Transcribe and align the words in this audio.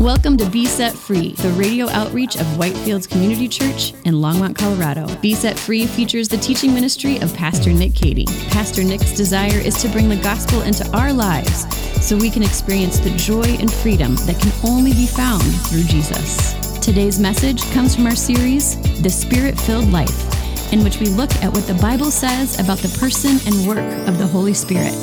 Welcome 0.00 0.36
to 0.36 0.48
Be 0.48 0.64
Set 0.64 0.94
Free, 0.94 1.32
the 1.32 1.48
radio 1.54 1.88
outreach 1.88 2.36
of 2.36 2.46
Whitefields 2.56 3.10
Community 3.10 3.48
Church 3.48 3.94
in 4.04 4.14
Longmont, 4.14 4.54
Colorado. 4.56 5.12
Be 5.16 5.34
Set 5.34 5.58
Free 5.58 5.88
features 5.88 6.28
the 6.28 6.36
teaching 6.36 6.72
ministry 6.72 7.18
of 7.18 7.34
Pastor 7.34 7.72
Nick 7.72 7.96
Cady. 7.96 8.24
Pastor 8.50 8.84
Nick's 8.84 9.12
desire 9.12 9.58
is 9.58 9.82
to 9.82 9.88
bring 9.88 10.08
the 10.08 10.14
gospel 10.14 10.62
into 10.62 10.88
our 10.96 11.12
lives 11.12 11.66
so 12.00 12.16
we 12.16 12.30
can 12.30 12.44
experience 12.44 13.00
the 13.00 13.10
joy 13.16 13.42
and 13.42 13.72
freedom 13.72 14.14
that 14.26 14.38
can 14.40 14.52
only 14.70 14.92
be 14.92 15.08
found 15.08 15.42
through 15.66 15.82
Jesus. 15.82 16.54
Today's 16.78 17.18
message 17.18 17.68
comes 17.72 17.96
from 17.96 18.06
our 18.06 18.14
series, 18.14 18.80
The 19.02 19.10
Spirit 19.10 19.58
Filled 19.58 19.90
Life, 19.90 20.72
in 20.72 20.84
which 20.84 21.00
we 21.00 21.06
look 21.06 21.34
at 21.42 21.52
what 21.52 21.66
the 21.66 21.74
Bible 21.74 22.12
says 22.12 22.60
about 22.60 22.78
the 22.78 22.98
person 23.00 23.40
and 23.46 23.66
work 23.66 24.06
of 24.06 24.16
the 24.18 24.28
Holy 24.28 24.54
Spirit 24.54 24.94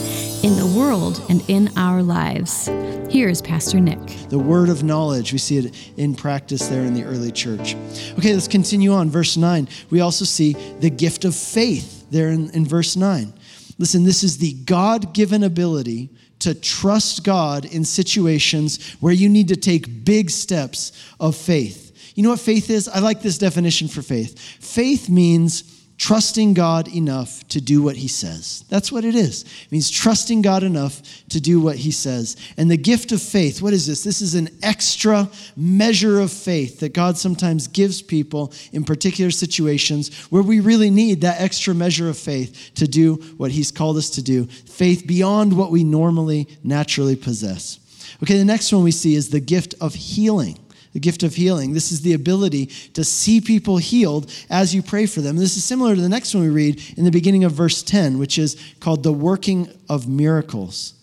in 0.43 0.57
the 0.57 0.73
world 0.77 1.23
and 1.29 1.43
in 1.49 1.69
our 1.77 2.01
lives. 2.03 2.67
Here's 3.09 3.41
Pastor 3.41 3.79
Nick. 3.79 3.99
The 4.29 4.39
word 4.39 4.69
of 4.69 4.83
knowledge, 4.83 5.31
we 5.31 5.37
see 5.37 5.57
it 5.57 5.93
in 5.97 6.15
practice 6.15 6.67
there 6.67 6.81
in 6.81 6.93
the 6.93 7.03
early 7.03 7.31
church. 7.31 7.75
Okay, 8.17 8.33
let's 8.33 8.47
continue 8.47 8.91
on. 8.93 9.09
Verse 9.09 9.37
9, 9.37 9.67
we 9.89 10.01
also 10.01 10.25
see 10.25 10.53
the 10.79 10.89
gift 10.89 11.25
of 11.25 11.35
faith 11.35 12.05
there 12.11 12.29
in, 12.29 12.49
in 12.51 12.65
verse 12.65 12.95
9. 12.95 13.33
Listen, 13.77 14.03
this 14.03 14.23
is 14.23 14.37
the 14.37 14.53
God 14.53 15.13
given 15.13 15.43
ability 15.43 16.09
to 16.39 16.53
trust 16.53 17.23
God 17.23 17.65
in 17.65 17.85
situations 17.85 18.93
where 18.99 19.13
you 19.13 19.29
need 19.29 19.47
to 19.49 19.55
take 19.55 20.05
big 20.05 20.29
steps 20.29 20.91
of 21.19 21.35
faith. 21.35 22.13
You 22.15 22.23
know 22.23 22.29
what 22.29 22.39
faith 22.39 22.69
is? 22.69 22.87
I 22.87 22.99
like 22.99 23.21
this 23.21 23.37
definition 23.37 23.87
for 23.87 24.01
faith. 24.01 24.39
Faith 24.39 25.09
means 25.09 25.74
trusting 25.97 26.53
God 26.53 26.87
enough 26.89 27.47
to 27.47 27.61
do 27.61 27.81
what 27.81 27.95
he 27.95 28.07
says. 28.07 28.65
That's 28.69 28.91
what 28.91 29.05
it 29.05 29.15
is. 29.15 29.43
It 29.43 29.71
means 29.71 29.89
trusting 29.89 30.41
God 30.41 30.63
enough 30.63 31.01
to 31.29 31.39
do 31.39 31.59
what 31.59 31.77
he 31.77 31.91
says. 31.91 32.35
And 32.57 32.69
the 32.69 32.77
gift 32.77 33.11
of 33.11 33.21
faith, 33.21 33.61
what 33.61 33.73
is 33.73 33.87
this? 33.87 34.03
This 34.03 34.21
is 34.21 34.35
an 34.35 34.49
extra 34.61 35.29
measure 35.55 36.19
of 36.19 36.31
faith 36.31 36.81
that 36.81 36.93
God 36.93 37.17
sometimes 37.17 37.67
gives 37.67 38.01
people 38.01 38.53
in 38.73 38.83
particular 38.83 39.31
situations 39.31 40.13
where 40.25 40.43
we 40.43 40.59
really 40.59 40.89
need 40.89 41.21
that 41.21 41.39
extra 41.39 41.73
measure 41.73 42.09
of 42.09 42.17
faith 42.17 42.71
to 42.75 42.87
do 42.87 43.15
what 43.37 43.51
he's 43.51 43.71
called 43.71 43.97
us 43.97 44.09
to 44.11 44.21
do. 44.21 44.45
Faith 44.45 45.07
beyond 45.07 45.57
what 45.57 45.71
we 45.71 45.83
normally 45.83 46.47
naturally 46.63 47.15
possess. 47.15 47.79
Okay, 48.21 48.37
the 48.37 48.45
next 48.45 48.71
one 48.71 48.83
we 48.83 48.91
see 48.91 49.15
is 49.15 49.29
the 49.29 49.39
gift 49.39 49.75
of 49.79 49.93
healing 49.93 50.59
the 50.95 50.99
gift 51.01 51.23
of 51.23 51.35
healing. 51.35 51.73
This 51.73 51.91
is 51.91 52.03
the 52.03 52.13
ability 52.13 52.67
to 52.93 53.03
see 53.03 53.41
people 53.41 53.75
healed 53.75 54.31
as 54.49 54.73
you 54.73 54.81
pray 54.81 55.05
for 55.05 55.19
them. 55.19 55.35
This 55.35 55.57
is 55.57 55.63
similar 55.65 55.93
to 55.93 55.99
the 55.99 56.07
next 56.07 56.33
one 56.33 56.41
we 56.41 56.49
read 56.49 56.81
in 56.95 57.03
the 57.03 57.11
beginning 57.11 57.43
of 57.43 57.51
verse 57.51 57.83
10, 57.83 58.17
which 58.17 58.39
is 58.39 58.55
called 58.79 59.03
the 59.03 59.11
working 59.11 59.67
of 59.89 60.07
miracles. 60.07 60.93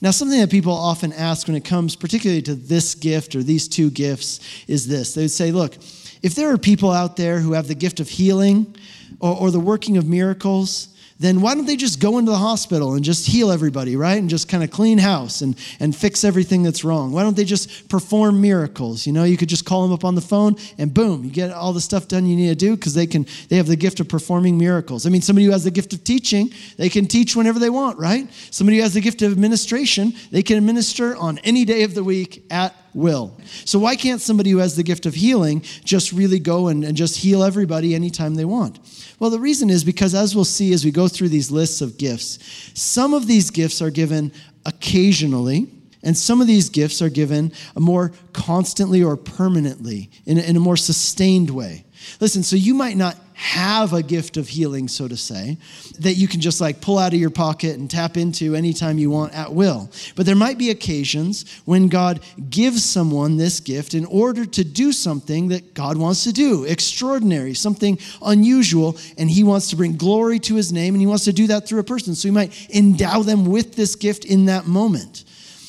Now, 0.00 0.12
something 0.12 0.38
that 0.38 0.48
people 0.48 0.72
often 0.72 1.12
ask 1.12 1.48
when 1.48 1.56
it 1.56 1.64
comes 1.64 1.96
particularly 1.96 2.42
to 2.42 2.54
this 2.54 2.94
gift 2.94 3.34
or 3.34 3.42
these 3.42 3.66
two 3.66 3.90
gifts 3.90 4.38
is 4.68 4.86
this. 4.86 5.14
They 5.14 5.22
would 5.22 5.32
say, 5.32 5.50
look, 5.50 5.74
if 6.22 6.36
there 6.36 6.52
are 6.52 6.58
people 6.58 6.92
out 6.92 7.16
there 7.16 7.40
who 7.40 7.54
have 7.54 7.66
the 7.66 7.74
gift 7.74 7.98
of 7.98 8.08
healing 8.08 8.76
or, 9.18 9.36
or 9.36 9.50
the 9.50 9.58
working 9.58 9.96
of 9.96 10.06
miracles, 10.06 10.91
then 11.22 11.40
why 11.40 11.54
don't 11.54 11.66
they 11.66 11.76
just 11.76 12.00
go 12.00 12.18
into 12.18 12.30
the 12.30 12.38
hospital 12.38 12.94
and 12.94 13.04
just 13.04 13.26
heal 13.26 13.50
everybody, 13.50 13.96
right? 13.96 14.18
And 14.18 14.28
just 14.28 14.48
kind 14.48 14.64
of 14.64 14.70
clean 14.70 14.98
house 14.98 15.40
and, 15.40 15.56
and 15.80 15.94
fix 15.94 16.24
everything 16.24 16.62
that's 16.62 16.84
wrong? 16.84 17.12
Why 17.12 17.22
don't 17.22 17.36
they 17.36 17.44
just 17.44 17.88
perform 17.88 18.40
miracles? 18.40 19.06
You 19.06 19.12
know, 19.12 19.24
you 19.24 19.36
could 19.36 19.48
just 19.48 19.64
call 19.64 19.82
them 19.82 19.92
up 19.92 20.04
on 20.04 20.14
the 20.14 20.20
phone 20.20 20.56
and 20.78 20.92
boom, 20.92 21.24
you 21.24 21.30
get 21.30 21.50
all 21.50 21.72
the 21.72 21.80
stuff 21.80 22.08
done 22.08 22.26
you 22.26 22.36
need 22.36 22.48
to 22.48 22.54
do 22.54 22.76
because 22.76 22.94
they 22.94 23.06
can 23.06 23.26
they 23.48 23.56
have 23.56 23.66
the 23.66 23.76
gift 23.76 24.00
of 24.00 24.08
performing 24.08 24.58
miracles. 24.58 25.06
I 25.06 25.10
mean, 25.10 25.22
somebody 25.22 25.46
who 25.46 25.52
has 25.52 25.64
the 25.64 25.70
gift 25.70 25.92
of 25.92 26.04
teaching, 26.04 26.52
they 26.76 26.88
can 26.88 27.06
teach 27.06 27.36
whenever 27.36 27.58
they 27.58 27.70
want, 27.70 27.98
right? 27.98 28.28
Somebody 28.50 28.78
who 28.78 28.82
has 28.82 28.94
the 28.94 29.00
gift 29.00 29.22
of 29.22 29.32
administration, 29.32 30.12
they 30.30 30.42
can 30.42 30.56
administer 30.56 31.16
on 31.16 31.38
any 31.38 31.64
day 31.64 31.84
of 31.84 31.94
the 31.94 32.04
week 32.04 32.44
at 32.50 32.74
will. 32.94 33.38
So 33.64 33.78
why 33.78 33.96
can't 33.96 34.20
somebody 34.20 34.50
who 34.50 34.58
has 34.58 34.76
the 34.76 34.82
gift 34.82 35.06
of 35.06 35.14
healing 35.14 35.62
just 35.84 36.12
really 36.12 36.38
go 36.38 36.68
and, 36.68 36.84
and 36.84 36.96
just 36.96 37.16
heal 37.16 37.42
everybody 37.42 37.94
anytime 37.94 38.34
they 38.34 38.44
want? 38.44 38.78
Well, 39.18 39.30
the 39.30 39.38
reason 39.38 39.70
is 39.70 39.84
because, 39.84 40.14
as 40.14 40.34
we'll 40.34 40.44
see 40.44 40.72
as 40.72 40.84
we 40.84 40.90
go 40.90 41.08
through 41.08 41.28
these 41.28 41.50
lists 41.50 41.80
of 41.80 41.98
gifts, 41.98 42.38
some 42.74 43.14
of 43.14 43.26
these 43.26 43.50
gifts 43.50 43.80
are 43.80 43.90
given 43.90 44.32
occasionally, 44.66 45.68
and 46.02 46.16
some 46.16 46.40
of 46.40 46.46
these 46.46 46.68
gifts 46.68 47.00
are 47.00 47.08
given 47.08 47.52
more 47.76 48.12
constantly 48.32 49.02
or 49.02 49.16
permanently 49.16 50.10
in 50.26 50.38
in 50.38 50.56
a 50.56 50.60
more 50.60 50.76
sustained 50.76 51.50
way. 51.50 51.84
Listen, 52.20 52.42
so 52.42 52.56
you 52.56 52.74
might 52.74 52.96
not 52.96 53.16
have 53.34 53.92
a 53.92 54.02
gift 54.02 54.36
of 54.36 54.48
healing, 54.48 54.88
so 54.88 55.08
to 55.08 55.16
say, 55.16 55.56
that 56.00 56.14
you 56.14 56.28
can 56.28 56.40
just 56.40 56.60
like 56.60 56.80
pull 56.80 56.98
out 56.98 57.12
of 57.12 57.20
your 57.20 57.30
pocket 57.30 57.78
and 57.78 57.90
tap 57.90 58.16
into 58.16 58.54
anytime 58.54 58.98
you 58.98 59.10
want 59.10 59.32
at 59.34 59.52
will. 59.52 59.90
But 60.16 60.26
there 60.26 60.36
might 60.36 60.58
be 60.58 60.70
occasions 60.70 61.44
when 61.64 61.88
God 61.88 62.20
gives 62.50 62.84
someone 62.84 63.36
this 63.36 63.60
gift 63.60 63.94
in 63.94 64.04
order 64.06 64.44
to 64.44 64.64
do 64.64 64.92
something 64.92 65.48
that 65.48 65.74
God 65.74 65.96
wants 65.96 66.24
to 66.24 66.32
do, 66.32 66.64
extraordinary, 66.64 67.54
something 67.54 67.98
unusual, 68.22 68.96
and 69.18 69.30
He 69.30 69.44
wants 69.44 69.70
to 69.70 69.76
bring 69.76 69.96
glory 69.96 70.38
to 70.40 70.54
His 70.54 70.72
name, 70.72 70.94
and 70.94 71.00
He 71.00 71.06
wants 71.06 71.24
to 71.24 71.32
do 71.32 71.46
that 71.48 71.66
through 71.66 71.80
a 71.80 71.84
person. 71.84 72.14
So 72.14 72.28
He 72.28 72.32
might 72.32 72.70
endow 72.70 73.22
them 73.22 73.46
with 73.46 73.74
this 73.74 73.96
gift 73.96 74.24
in 74.24 74.46
that 74.46 74.66
moment. 74.66 75.24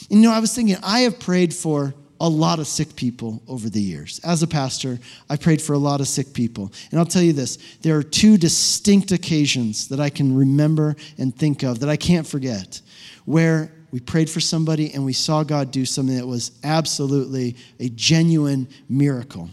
And, 0.09 0.22
you 0.22 0.30
know, 0.30 0.35
I 0.35 0.40
was 0.40 0.53
thinking, 0.53 0.78
I 0.84 1.00
have 1.00 1.19
prayed 1.19 1.53
for 1.53 1.94
a 2.24 2.30
lot 2.30 2.58
of 2.58 2.68
sick 2.68 2.96
people 2.96 3.44
over 3.50 3.70
the 3.70 3.82
years. 3.82 4.22
As 4.24 4.44
a 4.44 4.48
pastor, 4.48 4.98
I 5.30 5.36
prayed 5.36 5.62
for 5.62 5.74
a 5.74 5.78
lot 5.78 6.00
of 6.00 6.08
sick 6.08 6.34
people. 6.34 6.72
And 6.90 6.98
I'll 6.98 7.06
tell 7.06 7.22
you 7.22 7.34
this 7.34 7.58
there 7.82 7.98
are 7.98 8.04
two 8.04 8.38
distinct 8.38 9.12
occasions 9.12 9.90
that 9.90 10.00
I 10.00 10.10
can 10.10 10.36
remember 10.36 10.96
and 11.18 11.36
think 11.36 11.64
of 11.64 11.82
that 11.82 11.90
I 11.90 11.98
can't 11.98 12.26
forget 12.26 12.80
where 13.26 13.74
we 13.92 14.00
prayed 14.00 14.30
for 14.30 14.40
somebody 14.40 14.94
and 14.94 15.04
we 15.04 15.12
saw 15.12 15.44
God 15.44 15.70
do 15.70 15.86
something 15.86 16.16
that 16.16 16.26
was 16.26 16.52
absolutely 16.64 17.58
a 17.82 17.90
genuine 17.90 18.70
miracle 18.88 19.50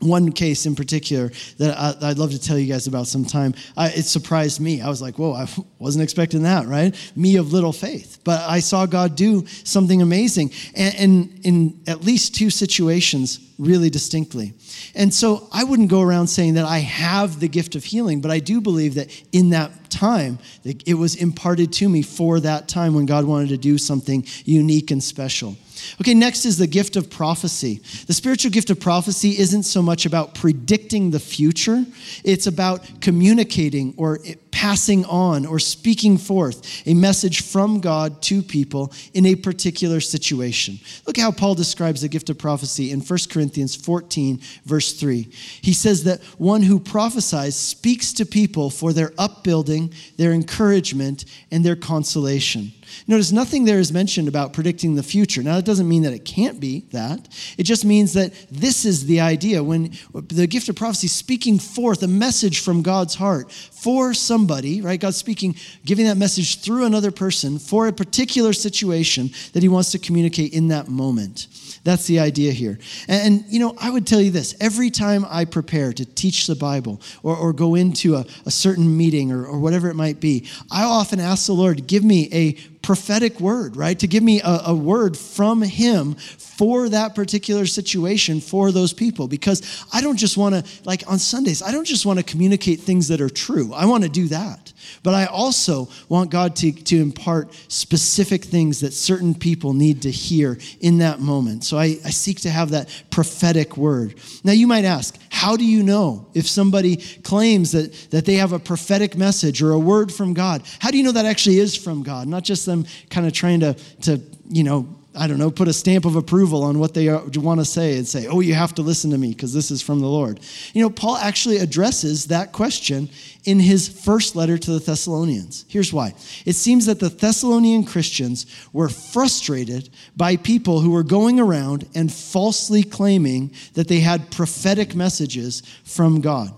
one 0.00 0.32
case 0.32 0.66
in 0.66 0.74
particular 0.74 1.30
that 1.58 1.76
I, 1.76 2.08
would 2.08 2.18
love 2.18 2.30
to 2.32 2.40
tell 2.40 2.58
you 2.58 2.72
guys 2.72 2.86
about 2.86 3.06
sometime. 3.06 3.54
I, 3.76 3.88
it 3.88 4.04
surprised 4.04 4.60
me. 4.60 4.80
I 4.80 4.88
was 4.88 5.00
like, 5.00 5.18
whoa, 5.18 5.32
I 5.32 5.46
wasn't 5.78 6.02
expecting 6.02 6.42
that, 6.44 6.66
right? 6.66 6.94
Me 7.16 7.36
of 7.36 7.52
little 7.52 7.72
faith. 7.72 8.18
But 8.24 8.40
I 8.48 8.60
saw 8.60 8.86
God 8.86 9.16
do 9.16 9.46
something 9.46 10.02
amazing. 10.02 10.50
And, 10.74 10.94
and 10.96 11.40
in 11.44 11.80
at 11.86 12.02
least 12.02 12.34
two 12.34 12.50
situations, 12.50 13.40
really 13.58 13.90
distinctly. 13.90 14.54
And 14.94 15.12
so 15.12 15.46
I 15.52 15.64
wouldn't 15.64 15.90
go 15.90 16.00
around 16.00 16.28
saying 16.28 16.54
that 16.54 16.64
I 16.64 16.78
have 16.78 17.40
the 17.40 17.48
gift 17.48 17.76
of 17.76 17.84
healing, 17.84 18.22
but 18.22 18.30
I 18.30 18.38
do 18.38 18.60
believe 18.60 18.94
that 18.94 19.10
in 19.32 19.50
that 19.50 19.90
time, 19.90 20.38
it 20.64 20.94
was 20.94 21.14
imparted 21.16 21.72
to 21.74 21.88
me 21.88 22.00
for 22.02 22.40
that 22.40 22.68
time 22.68 22.94
when 22.94 23.04
God 23.04 23.26
wanted 23.26 23.50
to 23.50 23.58
do 23.58 23.76
something 23.76 24.24
unique 24.44 24.90
and 24.90 25.02
special. 25.02 25.56
Okay, 26.00 26.14
next 26.14 26.44
is 26.44 26.58
the 26.58 26.66
gift 26.66 26.96
of 26.96 27.10
prophecy. 27.10 27.80
The 28.06 28.14
spiritual 28.14 28.50
gift 28.50 28.70
of 28.70 28.80
prophecy 28.80 29.38
isn't 29.38 29.64
so 29.64 29.82
much 29.82 30.06
about 30.06 30.34
predicting 30.34 31.10
the 31.10 31.20
future, 31.20 31.84
it's 32.24 32.46
about 32.46 33.00
communicating 33.00 33.94
or 33.96 34.18
passing 34.50 35.04
on 35.06 35.46
or 35.46 35.58
speaking 35.58 36.18
forth 36.18 36.86
a 36.86 36.92
message 36.92 37.42
from 37.42 37.80
God 37.80 38.20
to 38.22 38.42
people 38.42 38.92
in 39.14 39.24
a 39.26 39.34
particular 39.34 40.00
situation. 40.00 40.78
Look 41.06 41.16
how 41.16 41.30
Paul 41.32 41.54
describes 41.54 42.02
the 42.02 42.08
gift 42.08 42.30
of 42.30 42.38
prophecy 42.38 42.90
in 42.90 43.00
1 43.00 43.18
Corinthians 43.30 43.74
14, 43.74 44.40
verse 44.64 44.92
3. 44.92 45.28
He 45.62 45.72
says 45.72 46.04
that 46.04 46.20
one 46.38 46.62
who 46.62 46.78
prophesies 46.78 47.56
speaks 47.56 48.12
to 48.14 48.26
people 48.26 48.70
for 48.70 48.92
their 48.92 49.12
upbuilding, 49.18 49.94
their 50.16 50.32
encouragement, 50.32 51.24
and 51.50 51.64
their 51.64 51.76
consolation. 51.76 52.72
Notice 53.06 53.32
nothing 53.32 53.64
there 53.64 53.78
is 53.78 53.92
mentioned 53.92 54.28
about 54.28 54.52
predicting 54.52 54.94
the 54.94 55.02
future. 55.02 55.42
Now, 55.42 55.56
that 55.56 55.64
doesn't 55.64 55.88
mean 55.88 56.02
that 56.02 56.12
it 56.12 56.24
can't 56.24 56.60
be 56.60 56.86
that. 56.92 57.28
It 57.58 57.64
just 57.64 57.84
means 57.84 58.12
that 58.14 58.32
this 58.50 58.84
is 58.84 59.06
the 59.06 59.20
idea 59.20 59.62
when 59.62 59.92
the 60.12 60.46
gift 60.46 60.68
of 60.68 60.76
prophecy 60.76 61.08
speaking 61.08 61.58
forth 61.58 62.02
a 62.02 62.08
message 62.08 62.60
from 62.60 62.82
God's 62.82 63.14
heart 63.14 63.50
for 63.52 64.14
somebody, 64.14 64.80
right? 64.80 65.00
God's 65.00 65.16
speaking, 65.16 65.56
giving 65.84 66.06
that 66.06 66.16
message 66.16 66.60
through 66.60 66.84
another 66.84 67.10
person 67.10 67.58
for 67.58 67.86
a 67.86 67.92
particular 67.92 68.52
situation 68.52 69.30
that 69.52 69.62
he 69.62 69.68
wants 69.68 69.92
to 69.92 69.98
communicate 69.98 70.52
in 70.52 70.68
that 70.68 70.88
moment. 70.88 71.46
That's 71.82 72.06
the 72.06 72.20
idea 72.20 72.52
here. 72.52 72.78
And, 73.08 73.42
and, 73.42 73.52
you 73.52 73.58
know, 73.58 73.74
I 73.78 73.90
would 73.90 74.06
tell 74.06 74.20
you 74.20 74.30
this 74.30 74.54
every 74.60 74.90
time 74.90 75.24
I 75.28 75.44
prepare 75.44 75.92
to 75.92 76.04
teach 76.04 76.46
the 76.46 76.56
Bible 76.56 77.00
or, 77.22 77.36
or 77.36 77.52
go 77.52 77.74
into 77.74 78.16
a, 78.16 78.26
a 78.44 78.50
certain 78.50 78.96
meeting 78.96 79.32
or, 79.32 79.46
or 79.46 79.58
whatever 79.58 79.88
it 79.88 79.94
might 79.94 80.20
be, 80.20 80.46
I 80.70 80.84
often 80.84 81.20
ask 81.20 81.46
the 81.46 81.52
Lord, 81.52 81.86
give 81.86 82.04
me 82.04 82.28
a 82.32 82.52
prophetic 82.82 83.40
word, 83.40 83.76
right? 83.76 83.98
To 83.98 84.06
give 84.06 84.22
me 84.22 84.40
a, 84.40 84.60
a, 84.66 84.74
word 84.74 85.16
from 85.16 85.62
Him 85.62 86.14
for 86.14 86.88
that 86.88 87.14
particular 87.14 87.66
situation 87.66 88.40
for 88.40 88.72
those 88.72 88.92
people. 88.92 89.28
Because 89.28 89.84
I 89.92 90.00
don't 90.00 90.16
just 90.16 90.36
want 90.36 90.54
to, 90.54 90.64
like 90.84 91.02
on 91.06 91.18
Sundays, 91.18 91.62
I 91.62 91.72
don't 91.72 91.84
just 91.84 92.06
want 92.06 92.18
to 92.18 92.24
communicate 92.24 92.80
things 92.80 93.08
that 93.08 93.20
are 93.20 93.28
true. 93.28 93.72
I 93.74 93.86
want 93.86 94.04
to 94.04 94.08
do 94.08 94.28
that. 94.28 94.72
But 95.02 95.14
I 95.14 95.26
also 95.26 95.88
want 96.08 96.30
God 96.30 96.56
to, 96.56 96.72
to 96.72 96.96
impart 97.00 97.52
specific 97.68 98.44
things 98.44 98.80
that 98.80 98.92
certain 98.92 99.34
people 99.34 99.72
need 99.72 100.02
to 100.02 100.10
hear 100.10 100.58
in 100.80 100.98
that 100.98 101.20
moment. 101.20 101.64
So 101.64 101.78
I, 101.78 101.98
I 102.04 102.10
seek 102.10 102.40
to 102.40 102.50
have 102.50 102.70
that 102.70 102.88
prophetic 103.10 103.76
word. 103.76 104.14
Now, 104.44 104.52
you 104.52 104.66
might 104.66 104.84
ask, 104.84 105.16
how 105.30 105.56
do 105.56 105.64
you 105.64 105.82
know 105.82 106.26
if 106.34 106.46
somebody 106.46 106.96
claims 107.22 107.72
that, 107.72 107.92
that 108.10 108.24
they 108.24 108.34
have 108.34 108.52
a 108.52 108.58
prophetic 108.58 109.16
message 109.16 109.62
or 109.62 109.72
a 109.72 109.78
word 109.78 110.12
from 110.12 110.34
God? 110.34 110.62
How 110.78 110.90
do 110.90 110.98
you 110.98 111.04
know 111.04 111.12
that 111.12 111.26
actually 111.26 111.58
is 111.58 111.76
from 111.76 112.02
God? 112.02 112.28
Not 112.28 112.44
just 112.44 112.66
them 112.66 112.84
kind 113.08 113.26
of 113.26 113.32
trying 113.32 113.60
to, 113.60 113.74
to 114.02 114.20
you 114.48 114.64
know, 114.64 114.99
I 115.12 115.26
don't 115.26 115.38
know, 115.38 115.50
put 115.50 115.66
a 115.66 115.72
stamp 115.72 116.04
of 116.04 116.14
approval 116.14 116.62
on 116.62 116.78
what 116.78 116.94
they 116.94 117.08
want 117.10 117.58
to 117.58 117.64
say 117.64 117.98
and 117.98 118.06
say, 118.06 118.28
oh, 118.28 118.38
you 118.38 118.54
have 118.54 118.74
to 118.76 118.82
listen 118.82 119.10
to 119.10 119.18
me 119.18 119.30
because 119.30 119.52
this 119.52 119.72
is 119.72 119.82
from 119.82 120.00
the 120.00 120.06
Lord. 120.06 120.38
You 120.72 120.82
know, 120.82 120.90
Paul 120.90 121.16
actually 121.16 121.56
addresses 121.56 122.26
that 122.26 122.52
question 122.52 123.08
in 123.44 123.58
his 123.58 123.88
first 123.88 124.36
letter 124.36 124.56
to 124.56 124.70
the 124.70 124.78
Thessalonians. 124.78 125.64
Here's 125.68 125.92
why 125.92 126.14
it 126.46 126.54
seems 126.54 126.86
that 126.86 127.00
the 127.00 127.08
Thessalonian 127.08 127.84
Christians 127.84 128.46
were 128.72 128.88
frustrated 128.88 129.90
by 130.16 130.36
people 130.36 130.80
who 130.80 130.90
were 130.90 131.02
going 131.02 131.40
around 131.40 131.88
and 131.94 132.12
falsely 132.12 132.84
claiming 132.84 133.52
that 133.74 133.88
they 133.88 134.00
had 134.00 134.30
prophetic 134.30 134.94
messages 134.94 135.62
from 135.82 136.20
God. 136.20 136.54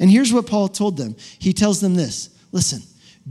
And 0.00 0.10
here's 0.10 0.32
what 0.32 0.48
Paul 0.48 0.66
told 0.66 0.96
them 0.96 1.14
he 1.38 1.52
tells 1.52 1.80
them 1.80 1.94
this 1.94 2.30
listen, 2.50 2.82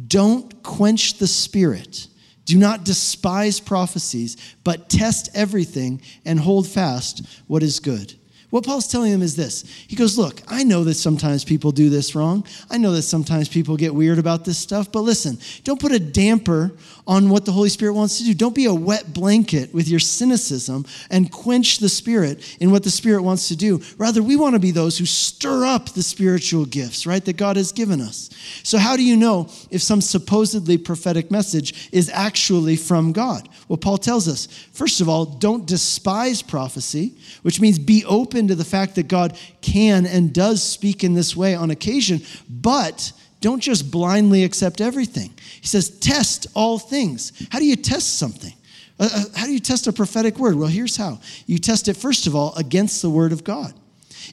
don't 0.08 0.64
quench 0.64 1.16
the 1.16 1.28
spirit 1.28 2.08
do 2.46 2.58
not 2.58 2.84
despise 2.84 3.60
prophecies, 3.60 4.56
but 4.64 4.90
test 4.90 5.30
everything 5.34 6.02
and 6.26 6.40
hold 6.40 6.68
fast 6.68 7.26
what 7.48 7.64
is 7.64 7.80
good. 7.80 8.14
What 8.52 8.66
Paul's 8.66 8.88
telling 8.88 9.14
them 9.14 9.22
is 9.22 9.36
this 9.36 9.64
He 9.88 9.96
goes, 9.96 10.18
Look, 10.18 10.42
I 10.48 10.64
know 10.64 10.84
that 10.84 10.96
sometimes 10.96 11.44
people 11.44 11.72
do 11.72 11.90
this 11.90 12.14
wrong. 12.14 12.46
I 12.70 12.78
know 12.78 12.92
that 12.92 13.02
sometimes 13.04 13.50
people 13.50 13.78
get 13.78 13.96
weird 13.96 14.20
about 14.20 14.46
this 14.46 14.58
stuff, 14.58 14.92
but 14.92 15.02
listen, 15.02 15.40
don't 15.64 15.80
put 15.80 15.94
a 15.94 16.00
damper 16.00 16.74
on 17.08 17.30
what 17.30 17.46
the 17.46 17.52
Holy 17.52 17.70
Spirit 17.70 17.94
wants 17.94 18.18
to 18.20 18.26
do. 18.26 18.34
Don't 18.34 18.54
be 18.54 18.66
a 18.66 18.74
wet 18.74 19.14
blanket 19.14 19.74
with 19.74 19.88
your 19.88 20.00
cynicism 20.00 20.86
and 21.10 21.32
quench 21.32 21.80
the 21.80 21.90
Spirit 21.90 22.58
in 22.60 22.72
what 22.72 22.84
the 22.84 22.92
Spirit 22.92 23.24
wants 23.24 23.48
to 23.48 23.56
do. 23.56 23.82
Rather, 23.98 24.22
we 24.22 24.36
want 24.36 24.54
to 24.54 24.60
be 24.60 24.72
those 24.72 24.98
who 24.98 25.06
stir 25.06 25.66
up 25.66 25.90
the 25.90 26.04
spiritual 26.04 26.66
gifts, 26.66 27.08
right, 27.08 27.24
that 27.24 27.38
God 27.38 27.56
has 27.56 27.72
given 27.72 28.02
us. 28.02 28.30
So, 28.64 28.78
how 28.78 28.98
do 28.98 29.04
you 29.04 29.16
know 29.16 29.50
if 29.70 29.82
some 29.82 30.02
supposedly 30.02 30.78
prophetic 30.78 31.32
message 31.32 31.90
is 31.94 32.10
actually 32.10 32.76
from 32.76 33.14
God? 33.14 33.48
Well, 33.70 33.78
Paul 33.78 33.98
tells 33.98 34.28
us, 34.28 34.48
first 34.82 35.00
of 35.00 35.08
all, 35.08 35.26
don't 35.26 35.68
despise 35.68 36.42
prophecy, 36.42 37.14
which 37.44 37.62
means 37.62 37.78
be 37.78 38.04
open 38.06 38.48
to 38.48 38.56
the 38.56 38.66
fact 38.66 38.96
that 38.96 39.08
God 39.08 39.38
can 39.62 40.08
and 40.08 40.34
does 40.34 40.64
speak 40.64 41.04
in 41.04 41.14
this 41.14 41.36
way 41.36 41.54
on 41.54 41.70
occasion, 41.70 42.20
but 42.50 43.12
don't 43.42 43.60
just 43.60 43.92
blindly 43.92 44.44
accept 44.44 44.82
everything. 44.82 45.32
He 45.62 45.68
says, 45.68 46.00
test 46.00 46.48
all 46.56 46.80
things. 46.80 47.32
How 47.52 47.60
do 47.60 47.66
you 47.66 47.76
test 47.76 48.18
something? 48.18 48.56
Uh, 49.00 49.08
uh, 49.14 49.24
how 49.36 49.46
do 49.46 49.54
you 49.54 49.60
test 49.60 49.86
a 49.86 49.94
prophetic 49.94 50.40
word? 50.40 50.56
Well, 50.56 50.68
here's 50.68 50.98
how 50.98 51.20
you 51.46 51.60
test 51.60 51.88
it, 51.88 51.96
first 51.96 52.26
of 52.26 52.36
all, 52.36 52.56
against 52.56 53.04
the 53.04 53.10
word 53.12 53.34
of 53.34 53.44
God. 53.44 53.76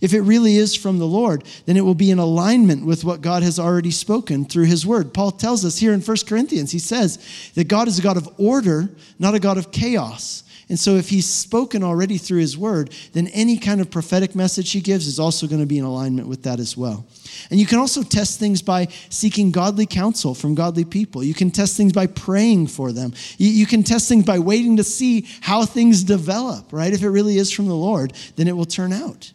If 0.01 0.15
it 0.15 0.21
really 0.23 0.57
is 0.57 0.75
from 0.75 0.99
the 0.99 1.07
Lord, 1.07 1.45
then 1.67 1.77
it 1.77 1.85
will 1.85 1.95
be 1.95 2.11
in 2.11 2.19
alignment 2.19 2.85
with 2.85 3.05
what 3.05 3.21
God 3.21 3.43
has 3.43 3.59
already 3.59 3.91
spoken 3.91 4.45
through 4.45 4.67
his 4.67 4.87
word. 4.87 5.15
Paul 5.15 5.33
tells 5.33 5.65
us 5.65 5.79
here 5.79 5.93
in 5.93 6.01
1 6.01 6.17
Corinthians, 6.27 6.71
he 6.71 6.79
says 6.79 7.19
that 7.55 7.69
God 7.69 7.89
is 7.89 7.99
a 7.99 8.03
God 8.03 8.17
of 8.17 8.29
order, 8.39 8.89
not 9.19 9.35
a 9.35 9.41
God 9.41 9.59
of 9.59 9.71
chaos. 9.71 10.45
And 10.69 10.79
so, 10.79 10.97
if 10.97 11.09
he's 11.09 11.27
spoken 11.27 11.83
already 11.83 12.19
through 12.19 12.41
his 12.41 12.59
word, 12.59 12.93
then 13.15 13.29
any 13.29 13.57
kind 13.57 13.81
of 13.81 13.91
prophetic 13.91 14.35
message 14.35 14.71
he 14.71 14.81
gives 14.81 15.07
is 15.07 15.19
also 15.19 15.47
going 15.47 15.63
to 15.63 15.67
be 15.67 15.79
in 15.79 15.85
alignment 15.85 16.29
with 16.29 16.43
that 16.43 16.61
as 16.61 16.77
well. 16.77 17.07
And 17.51 17.59
you 17.59 17.65
can 17.65 17.79
also 17.79 18.03
test 18.03 18.39
things 18.39 18.61
by 18.61 18.89
seeking 19.09 19.51
godly 19.51 19.87
counsel 19.87 20.35
from 20.35 20.55
godly 20.55 20.85
people. 20.85 21.25
You 21.25 21.33
can 21.33 21.51
test 21.51 21.77
things 21.77 21.95
by 21.95 22.07
praying 22.07 22.67
for 22.67 22.93
them. 22.93 23.15
You, 23.39 23.49
you 23.49 23.65
can 23.65 23.83
test 23.83 24.09
things 24.09 24.25
by 24.25 24.41
waiting 24.41 24.77
to 24.77 24.85
see 24.85 25.27
how 25.41 25.65
things 25.65 26.05
develop, 26.05 26.71
right? 26.71 26.93
If 26.93 27.03
it 27.03 27.11
really 27.11 27.39
is 27.39 27.51
from 27.51 27.67
the 27.67 27.75
Lord, 27.75 28.13
then 28.37 28.47
it 28.47 28.57
will 28.57 28.67
turn 28.67 28.93
out. 28.93 29.33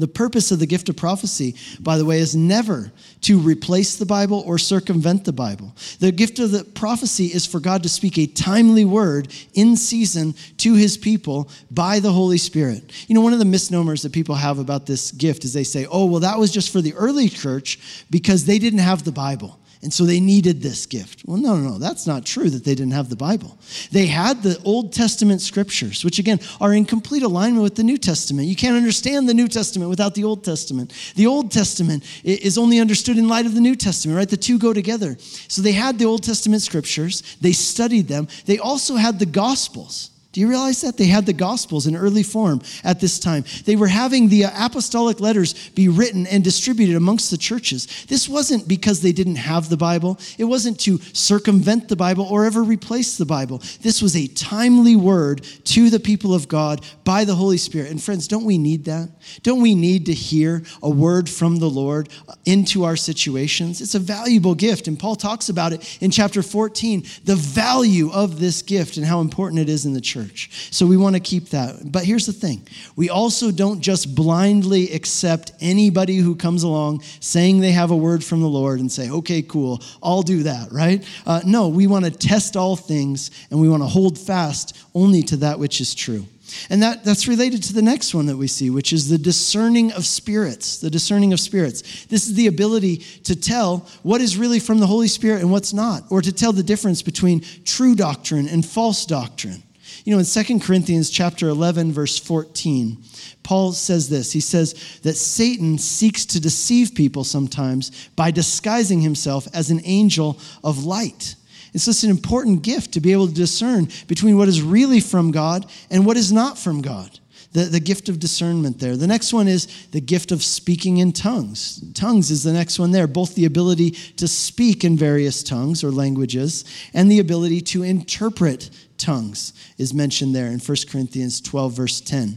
The 0.00 0.08
purpose 0.08 0.50
of 0.50 0.58
the 0.58 0.66
gift 0.66 0.88
of 0.88 0.96
prophecy, 0.96 1.54
by 1.78 1.98
the 1.98 2.04
way, 2.04 2.18
is 2.18 2.34
never 2.34 2.90
to 3.22 3.38
replace 3.38 3.96
the 3.96 4.06
Bible 4.06 4.42
or 4.46 4.56
circumvent 4.56 5.24
the 5.24 5.32
Bible. 5.32 5.74
The 5.98 6.10
gift 6.10 6.38
of 6.38 6.50
the 6.50 6.64
prophecy 6.64 7.26
is 7.26 7.46
for 7.46 7.60
God 7.60 7.82
to 7.82 7.88
speak 7.88 8.18
a 8.18 8.26
timely 8.26 8.84
word 8.84 9.28
in 9.54 9.76
season 9.76 10.34
to 10.58 10.74
his 10.74 10.96
people 10.96 11.50
by 11.70 12.00
the 12.00 12.12
Holy 12.12 12.38
Spirit. 12.38 12.90
You 13.08 13.14
know, 13.14 13.20
one 13.20 13.34
of 13.34 13.38
the 13.38 13.44
misnomers 13.44 14.02
that 14.02 14.12
people 14.12 14.34
have 14.34 14.58
about 14.58 14.86
this 14.86 15.12
gift 15.12 15.44
is 15.44 15.52
they 15.52 15.64
say, 15.64 15.86
oh, 15.90 16.06
well, 16.06 16.20
that 16.20 16.38
was 16.38 16.50
just 16.50 16.72
for 16.72 16.80
the 16.80 16.94
early 16.94 17.28
church 17.28 17.78
because 18.10 18.46
they 18.46 18.58
didn't 18.58 18.80
have 18.80 19.04
the 19.04 19.12
Bible. 19.12 19.59
And 19.82 19.90
so 19.90 20.04
they 20.04 20.20
needed 20.20 20.60
this 20.60 20.84
gift. 20.84 21.22
Well, 21.24 21.38
no, 21.38 21.56
no, 21.56 21.70
no, 21.70 21.78
that's 21.78 22.06
not 22.06 22.26
true 22.26 22.50
that 22.50 22.64
they 22.64 22.74
didn't 22.74 22.92
have 22.92 23.08
the 23.08 23.16
Bible. 23.16 23.58
They 23.90 24.06
had 24.06 24.42
the 24.42 24.60
Old 24.62 24.92
Testament 24.92 25.40
scriptures, 25.40 26.04
which 26.04 26.18
again 26.18 26.38
are 26.60 26.74
in 26.74 26.84
complete 26.84 27.22
alignment 27.22 27.62
with 27.62 27.76
the 27.76 27.82
New 27.82 27.96
Testament. 27.96 28.46
You 28.46 28.56
can't 28.56 28.76
understand 28.76 29.26
the 29.26 29.32
New 29.32 29.48
Testament 29.48 29.88
without 29.88 30.14
the 30.14 30.24
Old 30.24 30.44
Testament. 30.44 30.92
The 31.16 31.26
Old 31.26 31.50
Testament 31.50 32.04
is 32.24 32.58
only 32.58 32.78
understood 32.78 33.16
in 33.16 33.26
light 33.26 33.46
of 33.46 33.54
the 33.54 33.60
New 33.60 33.74
Testament, 33.74 34.18
right? 34.18 34.28
The 34.28 34.36
two 34.36 34.58
go 34.58 34.74
together. 34.74 35.16
So 35.48 35.62
they 35.62 35.72
had 35.72 35.98
the 35.98 36.04
Old 36.04 36.24
Testament 36.24 36.60
scriptures, 36.60 37.22
they 37.40 37.52
studied 37.52 38.06
them, 38.06 38.28
they 38.44 38.58
also 38.58 38.96
had 38.96 39.18
the 39.18 39.26
Gospels. 39.26 40.10
Do 40.32 40.40
you 40.40 40.48
realize 40.48 40.82
that? 40.82 40.96
They 40.96 41.06
had 41.06 41.26
the 41.26 41.32
Gospels 41.32 41.88
in 41.88 41.96
early 41.96 42.22
form 42.22 42.62
at 42.84 43.00
this 43.00 43.18
time. 43.18 43.44
They 43.64 43.74
were 43.74 43.88
having 43.88 44.28
the 44.28 44.44
uh, 44.44 44.66
apostolic 44.66 45.18
letters 45.18 45.70
be 45.70 45.88
written 45.88 46.24
and 46.28 46.44
distributed 46.44 46.94
amongst 46.94 47.32
the 47.32 47.36
churches. 47.36 48.04
This 48.06 48.28
wasn't 48.28 48.68
because 48.68 49.00
they 49.00 49.10
didn't 49.10 49.36
have 49.36 49.68
the 49.68 49.76
Bible, 49.76 50.20
it 50.38 50.44
wasn't 50.44 50.78
to 50.80 50.98
circumvent 50.98 51.88
the 51.88 51.96
Bible 51.96 52.26
or 52.26 52.44
ever 52.44 52.62
replace 52.62 53.16
the 53.16 53.26
Bible. 53.26 53.60
This 53.82 54.00
was 54.00 54.14
a 54.14 54.28
timely 54.28 54.94
word 54.94 55.42
to 55.64 55.90
the 55.90 55.98
people 55.98 56.32
of 56.32 56.46
God 56.46 56.84
by 57.02 57.24
the 57.24 57.34
Holy 57.34 57.58
Spirit. 57.58 57.90
And 57.90 58.00
friends, 58.00 58.28
don't 58.28 58.44
we 58.44 58.56
need 58.56 58.84
that? 58.84 59.08
Don't 59.42 59.60
we 59.60 59.74
need 59.74 60.06
to 60.06 60.14
hear 60.14 60.62
a 60.80 60.90
word 60.90 61.28
from 61.28 61.56
the 61.56 61.70
Lord 61.70 62.08
uh, 62.28 62.34
into 62.44 62.84
our 62.84 62.96
situations? 62.96 63.80
It's 63.80 63.96
a 63.96 63.98
valuable 63.98 64.54
gift. 64.54 64.86
And 64.86 64.96
Paul 64.96 65.16
talks 65.16 65.48
about 65.48 65.72
it 65.72 65.98
in 66.00 66.12
chapter 66.12 66.40
14 66.40 67.04
the 67.24 67.34
value 67.34 68.12
of 68.12 68.38
this 68.38 68.62
gift 68.62 68.96
and 68.96 69.04
how 69.04 69.20
important 69.20 69.60
it 69.60 69.68
is 69.68 69.86
in 69.86 69.92
the 69.92 70.00
church 70.00 70.19
church. 70.20 70.68
So 70.70 70.86
we 70.86 70.96
want 70.96 71.16
to 71.16 71.20
keep 71.20 71.50
that. 71.50 71.90
But 71.90 72.04
here's 72.04 72.26
the 72.26 72.32
thing 72.32 72.66
we 72.96 73.10
also 73.10 73.50
don't 73.50 73.80
just 73.80 74.14
blindly 74.14 74.92
accept 74.92 75.52
anybody 75.60 76.16
who 76.16 76.34
comes 76.34 76.62
along 76.62 77.02
saying 77.20 77.60
they 77.60 77.72
have 77.72 77.90
a 77.90 77.96
word 77.96 78.24
from 78.24 78.40
the 78.40 78.48
Lord 78.48 78.80
and 78.80 78.90
say, 78.90 79.10
okay, 79.10 79.42
cool, 79.42 79.82
I'll 80.02 80.22
do 80.22 80.42
that, 80.44 80.72
right? 80.72 81.04
Uh, 81.26 81.40
no, 81.44 81.68
we 81.68 81.86
want 81.86 82.04
to 82.04 82.10
test 82.10 82.56
all 82.56 82.76
things 82.76 83.30
and 83.50 83.60
we 83.60 83.68
want 83.68 83.82
to 83.82 83.88
hold 83.88 84.18
fast 84.18 84.76
only 84.94 85.22
to 85.24 85.36
that 85.38 85.58
which 85.58 85.80
is 85.80 85.94
true. 85.94 86.24
And 86.68 86.82
that, 86.82 87.04
that's 87.04 87.28
related 87.28 87.62
to 87.64 87.72
the 87.72 87.82
next 87.82 88.14
one 88.14 88.26
that 88.26 88.36
we 88.36 88.46
see, 88.46 88.70
which 88.70 88.92
is 88.92 89.08
the 89.08 89.18
discerning 89.18 89.92
of 89.92 90.04
spirits. 90.04 90.78
The 90.78 90.90
discerning 90.90 91.32
of 91.32 91.40
spirits. 91.40 92.06
This 92.06 92.26
is 92.26 92.34
the 92.34 92.46
ability 92.46 92.98
to 93.24 93.36
tell 93.36 93.86
what 94.02 94.20
is 94.20 94.36
really 94.36 94.58
from 94.58 94.80
the 94.80 94.86
Holy 94.86 95.08
Spirit 95.08 95.42
and 95.42 95.50
what's 95.50 95.72
not, 95.72 96.04
or 96.10 96.20
to 96.22 96.32
tell 96.32 96.52
the 96.52 96.62
difference 96.62 97.02
between 97.02 97.44
true 97.64 97.94
doctrine 97.94 98.48
and 98.48 98.64
false 98.64 99.06
doctrine. 99.06 99.62
You 100.04 100.14
know, 100.14 100.18
in 100.18 100.24
2 100.24 100.60
Corinthians 100.60 101.10
chapter 101.10 101.48
11 101.48 101.92
verse 101.92 102.18
14, 102.18 102.98
Paul 103.42 103.72
says 103.72 104.08
this. 104.08 104.32
He 104.32 104.40
says 104.40 105.00
that 105.02 105.14
Satan 105.14 105.78
seeks 105.78 106.24
to 106.26 106.40
deceive 106.40 106.94
people 106.94 107.24
sometimes 107.24 108.08
by 108.16 108.30
disguising 108.30 109.00
himself 109.00 109.46
as 109.54 109.70
an 109.70 109.80
angel 109.84 110.38
of 110.64 110.84
light. 110.84 111.34
It's 111.72 111.84
just 111.84 112.02
an 112.02 112.10
important 112.10 112.62
gift 112.62 112.92
to 112.92 113.00
be 113.00 113.12
able 113.12 113.28
to 113.28 113.34
discern 113.34 113.88
between 114.08 114.36
what 114.36 114.48
is 114.48 114.62
really 114.62 115.00
from 115.00 115.30
God 115.30 115.66
and 115.90 116.04
what 116.04 116.16
is 116.16 116.32
not 116.32 116.58
from 116.58 116.82
God. 116.82 117.19
The, 117.52 117.64
the 117.64 117.80
gift 117.80 118.08
of 118.08 118.20
discernment 118.20 118.78
there. 118.78 118.96
The 118.96 119.08
next 119.08 119.32
one 119.32 119.48
is 119.48 119.66
the 119.88 120.00
gift 120.00 120.30
of 120.30 120.42
speaking 120.42 120.98
in 120.98 121.12
tongues. 121.12 121.82
Tongues 121.94 122.30
is 122.30 122.44
the 122.44 122.52
next 122.52 122.78
one 122.78 122.92
there, 122.92 123.08
both 123.08 123.34
the 123.34 123.44
ability 123.44 123.90
to 123.90 124.28
speak 124.28 124.84
in 124.84 124.96
various 124.96 125.42
tongues 125.42 125.82
or 125.82 125.90
languages 125.90 126.64
and 126.94 127.10
the 127.10 127.18
ability 127.18 127.60
to 127.62 127.82
interpret 127.82 128.70
tongues 128.98 129.52
is 129.78 129.92
mentioned 129.92 130.34
there 130.34 130.46
in 130.46 130.60
1 130.60 130.76
Corinthians 130.88 131.40
12, 131.40 131.72
verse 131.72 132.00
10. 132.00 132.36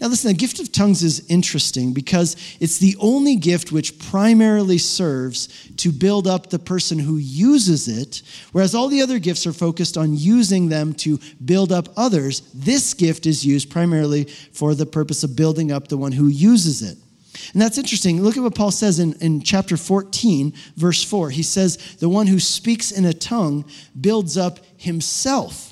Now, 0.00 0.08
listen, 0.08 0.28
the 0.28 0.36
gift 0.36 0.60
of 0.60 0.72
tongues 0.72 1.02
is 1.02 1.28
interesting 1.28 1.92
because 1.92 2.36
it's 2.60 2.78
the 2.78 2.96
only 2.98 3.36
gift 3.36 3.72
which 3.72 3.98
primarily 3.98 4.78
serves 4.78 5.48
to 5.76 5.92
build 5.92 6.26
up 6.26 6.50
the 6.50 6.58
person 6.58 6.98
who 6.98 7.16
uses 7.16 7.88
it, 7.88 8.22
whereas 8.52 8.74
all 8.74 8.88
the 8.88 9.02
other 9.02 9.18
gifts 9.18 9.46
are 9.46 9.52
focused 9.52 9.96
on 9.96 10.16
using 10.16 10.68
them 10.68 10.94
to 10.94 11.18
build 11.44 11.72
up 11.72 11.88
others. 11.96 12.40
This 12.54 12.94
gift 12.94 13.26
is 13.26 13.44
used 13.44 13.70
primarily 13.70 14.24
for 14.24 14.74
the 14.74 14.86
purpose 14.86 15.22
of 15.22 15.36
building 15.36 15.72
up 15.72 15.88
the 15.88 15.98
one 15.98 16.12
who 16.12 16.28
uses 16.28 16.82
it. 16.82 16.98
And 17.52 17.62
that's 17.62 17.78
interesting. 17.78 18.22
Look 18.22 18.36
at 18.36 18.42
what 18.42 18.54
Paul 18.54 18.70
says 18.70 18.98
in, 18.98 19.14
in 19.14 19.42
chapter 19.42 19.76
14, 19.76 20.52
verse 20.76 21.02
4. 21.02 21.30
He 21.30 21.42
says, 21.42 21.76
The 21.96 22.08
one 22.08 22.26
who 22.26 22.38
speaks 22.38 22.90
in 22.90 23.04
a 23.04 23.12
tongue 23.12 23.64
builds 23.98 24.36
up 24.36 24.60
himself. 24.76 25.69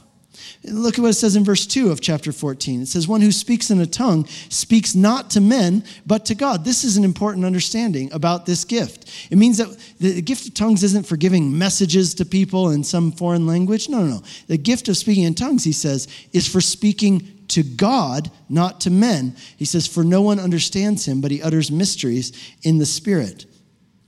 Look 0.65 0.99
at 0.99 1.03
what 1.03 1.11
it 1.11 1.15
says 1.15 1.37
in 1.37 1.45
verse 1.45 1.67
2 1.67 1.91
of 1.91 2.01
chapter 2.01 2.33
14. 2.33 2.83
It 2.83 2.89
says, 2.89 3.07
One 3.07 3.21
who 3.21 3.31
speaks 3.31 3.71
in 3.71 3.81
a 3.81 3.87
tongue 3.87 4.27
speaks 4.49 4.95
not 4.95 5.31
to 5.31 5.41
men, 5.41 5.85
but 6.05 6.27
to 6.27 6.35
God. 6.35 6.65
This 6.65 6.83
is 6.83 6.97
an 6.97 7.05
important 7.05 7.45
understanding 7.45 8.13
about 8.13 8.45
this 8.45 8.65
gift. 8.65 9.09
It 9.31 9.39
means 9.39 9.59
that 9.59 9.77
the 9.99 10.21
gift 10.21 10.49
of 10.49 10.55
tongues 10.55 10.83
isn't 10.83 11.07
for 11.07 11.17
giving 11.17 11.57
messages 11.57 12.13
to 12.15 12.25
people 12.25 12.71
in 12.71 12.83
some 12.83 13.13
foreign 13.13 13.47
language. 13.47 13.89
No, 13.89 14.01
no, 14.01 14.07
no. 14.17 14.23
The 14.49 14.59
gift 14.59 14.89
of 14.89 14.97
speaking 14.97 15.25
in 15.25 15.35
tongues, 15.35 15.63
he 15.63 15.73
says, 15.73 16.09
is 16.33 16.49
for 16.49 16.61
speaking 16.61 17.39
to 17.49 17.63
God, 17.63 18.31
not 18.49 18.81
to 18.83 18.91
men. 18.91 19.37
He 19.57 19.65
says, 19.65 19.87
For 19.87 20.03
no 20.03 20.23
one 20.23 20.41
understands 20.41 21.07
him, 21.07 21.21
but 21.21 21.31
he 21.31 21.41
utters 21.41 21.71
mysteries 21.71 22.33
in 22.63 22.79
the 22.79 22.87
Spirit. 22.87 23.47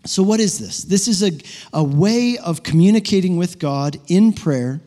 So, 0.05 0.23
what 0.23 0.41
is 0.41 0.59
this? 0.59 0.83
This 0.83 1.09
is 1.09 1.23
a, 1.23 1.31
a 1.73 1.85
way 1.85 2.39
of 2.39 2.63
communicating 2.63 3.37
with 3.37 3.59
God 3.59 3.99
in 4.09 4.33
prayer 4.33 4.81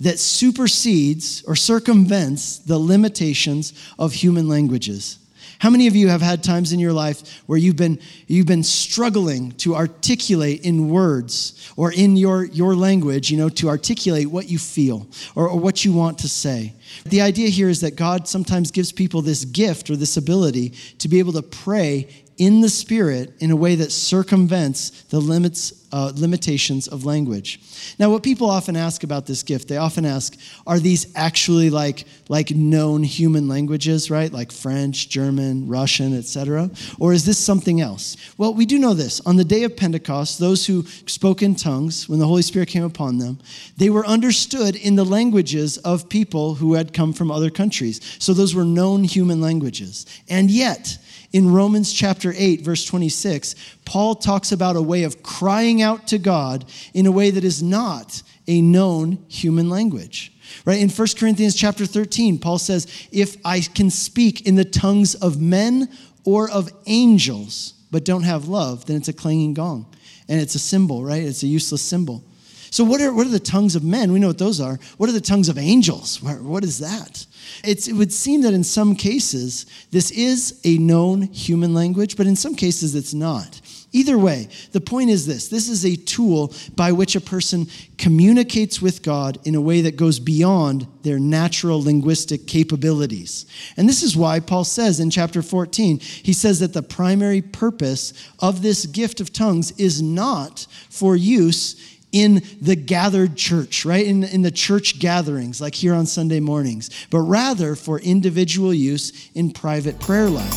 that 0.00 0.18
supersedes 0.18 1.42
or 1.44 1.56
circumvents 1.56 2.58
the 2.58 2.78
limitations 2.78 3.72
of 3.98 4.12
human 4.12 4.48
languages. 4.48 5.18
How 5.58 5.70
many 5.70 5.86
of 5.86 5.96
you 5.96 6.08
have 6.08 6.20
had 6.20 6.42
times 6.42 6.72
in 6.72 6.80
your 6.80 6.92
life 6.92 7.42
where 7.46 7.58
you've 7.58 7.76
been, 7.76 7.98
you've 8.26 8.46
been 8.46 8.62
struggling 8.62 9.52
to 9.52 9.74
articulate 9.74 10.64
in 10.66 10.90
words 10.90 11.72
or 11.76 11.92
in 11.92 12.16
your, 12.16 12.44
your 12.44 12.74
language, 12.74 13.30
you 13.30 13.38
know, 13.38 13.48
to 13.50 13.68
articulate 13.68 14.26
what 14.26 14.50
you 14.50 14.58
feel 14.58 15.06
or, 15.34 15.48
or 15.48 15.58
what 15.58 15.84
you 15.84 15.92
want 15.92 16.18
to 16.18 16.28
say? 16.28 16.74
The 17.06 17.22
idea 17.22 17.48
here 17.48 17.70
is 17.70 17.80
that 17.80 17.96
God 17.96 18.28
sometimes 18.28 18.70
gives 18.70 18.92
people 18.92 19.22
this 19.22 19.44
gift 19.46 19.88
or 19.88 19.96
this 19.96 20.18
ability 20.18 20.70
to 20.98 21.08
be 21.08 21.18
able 21.18 21.32
to 21.32 21.42
pray 21.42 22.08
in 22.38 22.60
the 22.60 22.68
Spirit 22.68 23.32
in 23.40 23.50
a 23.50 23.56
way 23.56 23.74
that 23.76 23.90
circumvents 23.90 25.02
the 25.04 25.18
limits, 25.18 25.86
uh, 25.92 26.12
limitations 26.16 26.86
of 26.88 27.04
language. 27.04 27.60
Now, 27.98 28.10
what 28.10 28.22
people 28.22 28.50
often 28.50 28.76
ask 28.76 29.04
about 29.04 29.26
this 29.26 29.42
gift, 29.42 29.68
they 29.68 29.78
often 29.78 30.04
ask, 30.04 30.36
are 30.66 30.78
these 30.78 31.06
actually 31.16 31.70
like, 31.70 32.04
like 32.28 32.50
known 32.50 33.02
human 33.02 33.48
languages, 33.48 34.10
right? 34.10 34.30
Like 34.30 34.52
French, 34.52 35.08
German, 35.08 35.66
Russian, 35.68 36.16
etc. 36.16 36.70
Or 36.98 37.12
is 37.12 37.24
this 37.24 37.38
something 37.38 37.80
else? 37.80 38.16
Well, 38.36 38.52
we 38.52 38.66
do 38.66 38.78
know 38.78 38.92
this. 38.92 39.20
On 39.20 39.36
the 39.36 39.44
day 39.44 39.62
of 39.62 39.76
Pentecost, 39.76 40.38
those 40.38 40.66
who 40.66 40.84
spoke 41.06 41.42
in 41.42 41.54
tongues, 41.54 42.08
when 42.08 42.18
the 42.18 42.26
Holy 42.26 42.42
Spirit 42.42 42.68
came 42.68 42.84
upon 42.84 43.18
them, 43.18 43.38
they 43.76 43.88
were 43.88 44.06
understood 44.06 44.76
in 44.76 44.96
the 44.96 45.04
languages 45.04 45.78
of 45.78 46.08
people 46.08 46.56
who 46.56 46.74
had 46.74 46.92
come 46.92 47.12
from 47.12 47.30
other 47.30 47.50
countries. 47.50 48.00
So 48.18 48.34
those 48.34 48.54
were 48.54 48.64
known 48.64 49.04
human 49.04 49.40
languages. 49.40 50.04
And 50.28 50.50
yet, 50.50 50.98
in 51.36 51.52
Romans 51.52 51.92
chapter 51.92 52.32
8, 52.34 52.62
verse 52.62 52.86
26, 52.86 53.56
Paul 53.84 54.14
talks 54.14 54.52
about 54.52 54.74
a 54.74 54.80
way 54.80 55.02
of 55.02 55.22
crying 55.22 55.82
out 55.82 56.06
to 56.06 56.16
God 56.16 56.64
in 56.94 57.04
a 57.04 57.12
way 57.12 57.30
that 57.30 57.44
is 57.44 57.62
not 57.62 58.22
a 58.48 58.62
known 58.62 59.18
human 59.28 59.68
language. 59.68 60.32
Right? 60.64 60.80
In 60.80 60.88
1 60.88 61.08
Corinthians 61.18 61.54
chapter 61.54 61.84
13, 61.84 62.38
Paul 62.38 62.56
says, 62.56 62.86
If 63.12 63.36
I 63.44 63.60
can 63.60 63.90
speak 63.90 64.46
in 64.46 64.54
the 64.54 64.64
tongues 64.64 65.14
of 65.14 65.38
men 65.38 65.90
or 66.24 66.50
of 66.50 66.72
angels, 66.86 67.74
but 67.90 68.06
don't 68.06 68.22
have 68.22 68.48
love, 68.48 68.86
then 68.86 68.96
it's 68.96 69.08
a 69.08 69.12
clanging 69.12 69.52
gong. 69.52 69.94
And 70.30 70.40
it's 70.40 70.54
a 70.54 70.58
cymbal, 70.58 71.04
right? 71.04 71.22
It's 71.22 71.42
a 71.42 71.48
useless 71.48 71.82
cymbal. 71.82 72.24
So, 72.70 72.82
what 72.82 73.02
are, 73.02 73.12
what 73.12 73.26
are 73.26 73.30
the 73.30 73.40
tongues 73.40 73.76
of 73.76 73.84
men? 73.84 74.10
We 74.10 74.20
know 74.20 74.28
what 74.28 74.38
those 74.38 74.58
are. 74.58 74.78
What 74.96 75.10
are 75.10 75.12
the 75.12 75.20
tongues 75.20 75.50
of 75.50 75.58
angels? 75.58 76.22
What 76.22 76.64
is 76.64 76.78
that? 76.78 77.26
It's, 77.64 77.88
it 77.88 77.94
would 77.94 78.12
seem 78.12 78.42
that 78.42 78.54
in 78.54 78.64
some 78.64 78.94
cases, 78.94 79.66
this 79.90 80.10
is 80.10 80.60
a 80.64 80.78
known 80.78 81.22
human 81.22 81.74
language, 81.74 82.16
but 82.16 82.26
in 82.26 82.36
some 82.36 82.54
cases, 82.54 82.94
it's 82.94 83.14
not. 83.14 83.60
Either 83.96 84.18
way, 84.18 84.48
the 84.72 84.80
point 84.80 85.08
is 85.08 85.26
this 85.26 85.48
this 85.48 85.70
is 85.70 85.84
a 85.86 85.96
tool 85.96 86.52
by 86.74 86.92
which 86.92 87.16
a 87.16 87.20
person 87.20 87.66
communicates 87.96 88.82
with 88.82 89.02
God 89.02 89.38
in 89.44 89.54
a 89.54 89.60
way 89.60 89.80
that 89.80 89.96
goes 89.96 90.18
beyond 90.18 90.86
their 91.02 91.18
natural 91.18 91.82
linguistic 91.82 92.46
capabilities. 92.46 93.46
And 93.76 93.88
this 93.88 94.02
is 94.02 94.14
why 94.14 94.40
Paul 94.40 94.64
says 94.64 95.00
in 95.00 95.08
chapter 95.08 95.40
14, 95.40 96.00
he 96.00 96.34
says 96.34 96.60
that 96.60 96.74
the 96.74 96.82
primary 96.82 97.40
purpose 97.40 98.12
of 98.38 98.60
this 98.60 98.84
gift 98.84 99.22
of 99.22 99.32
tongues 99.32 99.70
is 99.78 100.02
not 100.02 100.66
for 100.90 101.16
use 101.16 101.95
in 102.16 102.42
the 102.62 102.74
gathered 102.74 103.36
church, 103.36 103.84
right? 103.84 104.06
In, 104.06 104.24
in 104.24 104.40
the 104.40 104.50
church 104.50 104.98
gatherings, 104.98 105.60
like 105.60 105.74
here 105.74 105.92
on 105.92 106.06
Sunday 106.06 106.40
mornings, 106.40 106.88
but 107.10 107.20
rather 107.20 107.76
for 107.76 108.00
individual 108.00 108.72
use 108.72 109.28
in 109.34 109.50
private 109.50 110.00
prayer 110.00 110.30
life. 110.30 110.54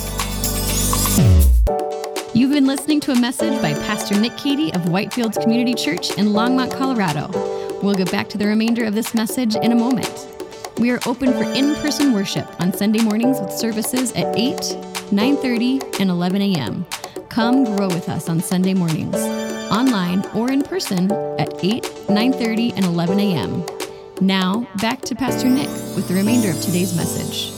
You've 2.34 2.52
been 2.52 2.66
listening 2.66 3.02
to 3.02 3.12
a 3.12 3.20
message 3.20 3.62
by 3.62 3.74
Pastor 3.74 4.18
Nick 4.18 4.38
Cady 4.38 4.74
of 4.74 4.84
Whitefields 4.84 5.42
Community 5.42 5.74
Church 5.74 6.12
in 6.18 6.28
Longmont, 6.28 6.72
Colorado. 6.78 7.28
We'll 7.84 7.96
get 7.96 8.10
back 8.10 8.30
to 8.30 8.38
the 8.38 8.48
remainder 8.48 8.86
of 8.86 8.96
this 8.96 9.14
message 9.14 9.56
in 9.58 9.74
a 9.74 9.76
moment. 9.76 10.28
We 10.78 10.92
are 10.92 11.00
open 11.06 11.34
for 11.34 11.44
in-person 11.44 12.14
worship 12.14 12.48
on 12.62 12.72
Sunday 12.72 13.02
mornings 13.02 13.38
with 13.42 13.52
services 13.52 14.14
at 14.14 14.34
8, 14.38 14.56
9:30, 15.12 16.00
and 16.00 16.10
11 16.10 16.42
a.m. 16.42 16.86
Come 17.30 17.64
grow 17.64 17.88
with 17.88 18.10
us 18.10 18.28
on 18.28 18.42
Sunday 18.42 18.74
mornings 18.74 19.16
online 19.72 20.26
or 20.34 20.52
in 20.52 20.64
person 20.64 21.12
at 21.40 21.64
8, 21.64 21.84
9:30, 22.08 22.74
and 22.76 22.86
11 22.86 23.20
a.m. 23.20 23.64
Now, 24.20 24.68
back 24.82 25.02
to 25.02 25.16
Pastor 25.16 25.48
Nick 25.48 25.70
with 25.96 26.08
the 26.08 26.16
remainder 26.16 26.50
of 26.50 26.60
today's 26.62 26.96
message. 26.96 27.54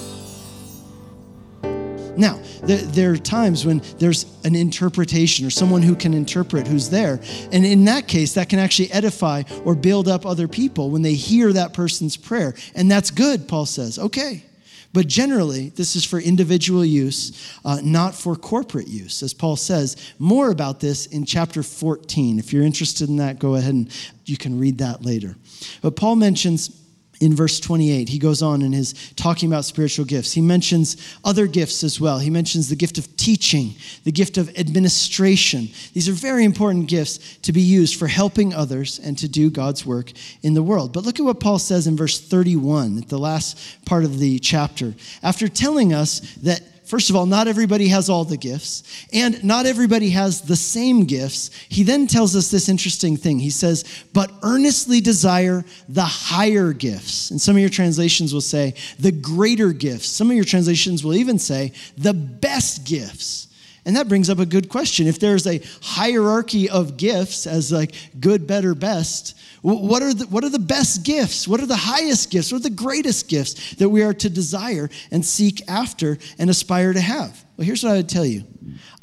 Now, 2.17 2.37
there, 2.63 2.77
there, 2.79 3.11
are 3.13 3.17
times 3.17 3.65
when 3.65 3.81
there's 3.97 4.25
an 4.43 4.55
interpretation 4.55 5.45
or 5.45 5.49
someone 5.49 5.81
who 5.81 5.95
can 5.95 6.13
interpret 6.13 6.67
who's 6.67 6.89
there. 6.89 7.21
And 7.53 7.65
in 7.65 7.85
that 7.85 8.09
case, 8.09 8.33
that 8.33 8.49
can 8.49 8.59
actually 8.59 8.91
edify 8.91 9.43
or 9.63 9.73
build 9.73 10.09
up 10.09 10.25
other 10.25 10.49
people 10.49 10.89
when 10.89 11.01
they 11.01 11.13
hear 11.13 11.53
that 11.53 11.73
person's 11.73 12.17
prayer. 12.17 12.53
And 12.75 12.91
that's 12.91 13.09
good, 13.09 13.47
Paul 13.47 13.65
says. 13.65 13.97
Okay. 13.97 14.43
But 14.93 15.07
generally, 15.07 15.69
this 15.69 15.95
is 15.95 16.03
for 16.03 16.19
individual 16.19 16.83
use, 16.83 17.55
uh, 17.63 17.79
not 17.83 18.13
for 18.13 18.35
corporate 18.35 18.87
use, 18.87 19.23
as 19.23 19.33
Paul 19.33 19.55
says. 19.55 19.95
More 20.19 20.51
about 20.51 20.79
this 20.79 21.05
in 21.05 21.25
chapter 21.25 21.63
14. 21.63 22.39
If 22.39 22.51
you're 22.51 22.63
interested 22.63 23.07
in 23.07 23.17
that, 23.17 23.39
go 23.39 23.55
ahead 23.55 23.73
and 23.73 23.89
you 24.25 24.37
can 24.37 24.59
read 24.59 24.79
that 24.79 25.01
later. 25.03 25.35
But 25.81 25.95
Paul 25.95 26.17
mentions 26.17 26.80
in 27.21 27.35
verse 27.35 27.59
28. 27.59 28.09
He 28.09 28.19
goes 28.19 28.41
on 28.41 28.63
in 28.63 28.73
his 28.73 29.13
talking 29.15 29.47
about 29.47 29.63
spiritual 29.63 30.05
gifts. 30.05 30.33
He 30.33 30.41
mentions 30.41 30.97
other 31.23 31.47
gifts 31.47 31.83
as 31.83 32.01
well. 32.01 32.17
He 32.19 32.31
mentions 32.31 32.67
the 32.67 32.75
gift 32.75 32.97
of 32.97 33.15
teaching, 33.15 33.75
the 34.03 34.11
gift 34.11 34.37
of 34.37 34.49
administration. 34.57 35.69
These 35.93 36.09
are 36.09 36.13
very 36.13 36.43
important 36.43 36.87
gifts 36.87 37.37
to 37.43 37.53
be 37.53 37.61
used 37.61 37.97
for 37.97 38.07
helping 38.07 38.53
others 38.53 38.99
and 38.99 39.17
to 39.19 39.29
do 39.29 39.51
God's 39.51 39.85
work 39.85 40.11
in 40.41 40.55
the 40.55 40.63
world. 40.63 40.91
But 40.91 41.05
look 41.05 41.19
at 41.19 41.25
what 41.25 41.39
Paul 41.39 41.59
says 41.59 41.85
in 41.85 41.95
verse 41.95 42.19
31, 42.19 42.97
at 42.97 43.09
the 43.09 43.19
last 43.19 43.85
part 43.85 44.03
of 44.03 44.17
the 44.17 44.39
chapter. 44.39 44.95
After 45.21 45.47
telling 45.47 45.93
us 45.93 46.19
that 46.41 46.61
First 46.91 47.09
of 47.09 47.15
all, 47.15 47.25
not 47.25 47.47
everybody 47.47 47.87
has 47.87 48.09
all 48.09 48.25
the 48.25 48.35
gifts, 48.35 48.83
and 49.13 49.41
not 49.45 49.65
everybody 49.65 50.09
has 50.09 50.41
the 50.41 50.57
same 50.57 51.05
gifts. 51.05 51.49
He 51.69 51.83
then 51.83 52.05
tells 52.05 52.35
us 52.35 52.51
this 52.51 52.67
interesting 52.67 53.15
thing. 53.15 53.39
He 53.39 53.49
says, 53.49 53.85
But 54.11 54.29
earnestly 54.43 54.99
desire 54.99 55.63
the 55.87 56.03
higher 56.03 56.73
gifts. 56.73 57.31
And 57.31 57.39
some 57.39 57.55
of 57.55 57.61
your 57.61 57.69
translations 57.69 58.33
will 58.33 58.41
say, 58.41 58.73
the 58.99 59.13
greater 59.13 59.71
gifts. 59.71 60.09
Some 60.09 60.29
of 60.29 60.35
your 60.35 60.43
translations 60.43 61.01
will 61.01 61.15
even 61.15 61.39
say, 61.39 61.71
the 61.97 62.13
best 62.13 62.85
gifts. 62.85 63.47
And 63.85 63.95
that 63.95 64.07
brings 64.07 64.29
up 64.29 64.37
a 64.37 64.45
good 64.45 64.69
question. 64.69 65.07
If 65.07 65.19
there's 65.19 65.47
a 65.47 65.61
hierarchy 65.81 66.69
of 66.69 66.97
gifts 66.97 67.47
as 67.47 67.71
like 67.71 67.95
good, 68.19 68.45
better, 68.45 68.75
best, 68.75 69.35
what 69.63 70.03
are, 70.03 70.13
the, 70.13 70.25
what 70.25 70.43
are 70.43 70.49
the 70.49 70.59
best 70.59 71.03
gifts? 71.03 71.47
What 71.47 71.61
are 71.61 71.65
the 71.65 71.75
highest 71.75 72.29
gifts? 72.29 72.51
What 72.51 72.59
are 72.59 72.69
the 72.69 72.75
greatest 72.75 73.27
gifts 73.27 73.75
that 73.75 73.89
we 73.89 74.03
are 74.03 74.13
to 74.13 74.29
desire 74.29 74.89
and 75.09 75.25
seek 75.25 75.67
after 75.67 76.17
and 76.37 76.49
aspire 76.49 76.93
to 76.93 77.01
have? 77.01 77.43
Well, 77.57 77.65
here's 77.65 77.83
what 77.83 77.93
I 77.93 77.97
would 77.97 78.09
tell 78.09 78.25
you 78.25 78.43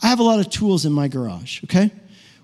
I 0.00 0.08
have 0.08 0.20
a 0.20 0.24
lot 0.24 0.38
of 0.38 0.50
tools 0.50 0.86
in 0.86 0.92
my 0.92 1.08
garage, 1.08 1.62
okay? 1.64 1.90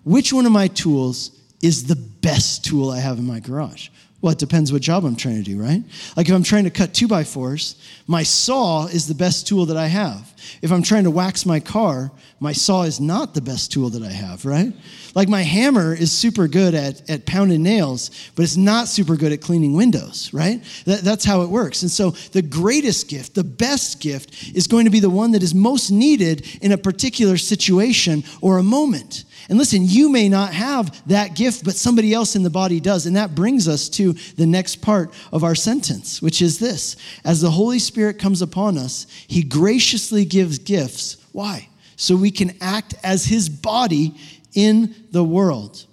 Which 0.05 0.33
one 0.33 0.47
of 0.47 0.53
my 0.53 0.69
tools 0.69 1.31
is 1.63 1.87
the 1.87 1.97
best 1.97 2.65
tool 2.65 2.91
I 2.91 2.99
have 2.99 3.19
in 3.19 3.27
my 3.27 3.41
garage? 3.41 3.89
Well, 4.25 4.33
it 4.33 4.39
depends 4.39 4.73
what 4.73 4.81
job 4.81 5.05
I'm 5.05 5.17
trying 5.17 5.37
to 5.37 5.43
do, 5.43 5.61
right? 5.61 5.83
Like 6.17 6.31
if 6.31 6.35
I'm 6.35 6.43
trying 6.43 6.65
to 6.65 6.71
cut 6.71 6.95
two 6.95 7.07
by 7.07 7.25
fours, 7.25 7.77
my 8.07 8.23
saw 8.23 8.87
is 8.87 9.07
the 9.07 9.15
best 9.15 9.47
tool 9.47 9.67
that 9.67 9.77
I 9.77 9.87
have. 9.87 10.33
If 10.63 10.73
I'm 10.73 10.83
trying 10.83 11.05
to 11.05 11.11
wax 11.11 11.45
my 11.45 11.61
car, 11.61 12.11
my 12.41 12.53
saw 12.53 12.85
is 12.85 13.01
not 13.01 13.35
the 13.35 13.43
best 13.43 13.71
tool 13.71 13.91
that 13.91 14.03
I 14.03 14.11
have, 14.11 14.47
right? 14.47 14.73
Like 15.15 15.29
my 15.29 15.43
hammer 15.43 15.93
is 15.93 16.11
super 16.11 16.49
good 16.49 16.75
at, 16.75 17.11
at 17.11 17.27
pounding 17.27 17.63
nails, 17.63 18.31
but 18.35 18.45
it's 18.45 18.57
not 18.57 18.89
super 18.89 19.15
good 19.17 19.31
at 19.31 19.43
cleaning 19.43 19.75
windows, 19.75 20.33
right? 20.33 20.63
That, 20.87 21.03
that's 21.03 21.27
how 21.27 21.43
it 21.43 21.51
works. 21.51 21.83
And 21.83 21.91
so 21.91 22.13
the 22.33 22.41
greatest 22.41 23.11
gift, 23.11 23.35
the 23.35 23.45
best 23.45 24.01
gift, 24.01 24.57
is 24.57 24.67
going 24.67 24.87
to 24.87 24.91
be 24.91 25.01
the 25.01 25.11
one 25.11 25.33
that 25.33 25.43
is 25.43 25.55
most 25.55 25.91
needed 25.91 26.47
in 26.63 26.73
a 26.73 26.79
particular 26.79 27.37
situation 27.37 28.25
or 28.41 28.57
a 28.57 28.63
moment. 28.63 29.25
And 29.49 29.59
listen, 29.59 29.83
you 29.85 30.09
may 30.09 30.29
not 30.29 30.55
have 30.55 31.07
that 31.09 31.35
gift, 31.35 31.65
but 31.65 31.75
somebody 31.75 32.15
else 32.15 32.37
in 32.37 32.43
the 32.43 32.51
body 32.51 32.81
does. 32.81 33.07
And 33.07 33.17
that 33.17 33.35
brings 33.35 33.69
us 33.69 33.89
to 33.91 34.13
the 34.37 34.47
next 34.47 34.77
part 34.77 35.13
of 35.33 35.45
our 35.45 35.55
sentence, 35.55 36.23
which 36.23 36.41
is 36.41 36.59
this 36.59 36.97
As 37.25 37.41
the 37.41 37.51
Holy 37.51 37.79
Spirit 37.79 38.19
comes 38.19 38.43
upon 38.43 38.79
us, 38.79 39.07
he 39.27 39.43
graciously 39.43 40.25
gives 40.25 40.59
gifts. 40.59 41.17
Why? 41.33 41.69
So 41.97 42.17
we 42.17 42.31
can 42.31 42.57
act 42.61 42.95
as 43.03 43.27
his 43.27 43.49
body 43.49 44.15
in 44.55 44.95
the 45.11 45.25
world. 45.25 45.85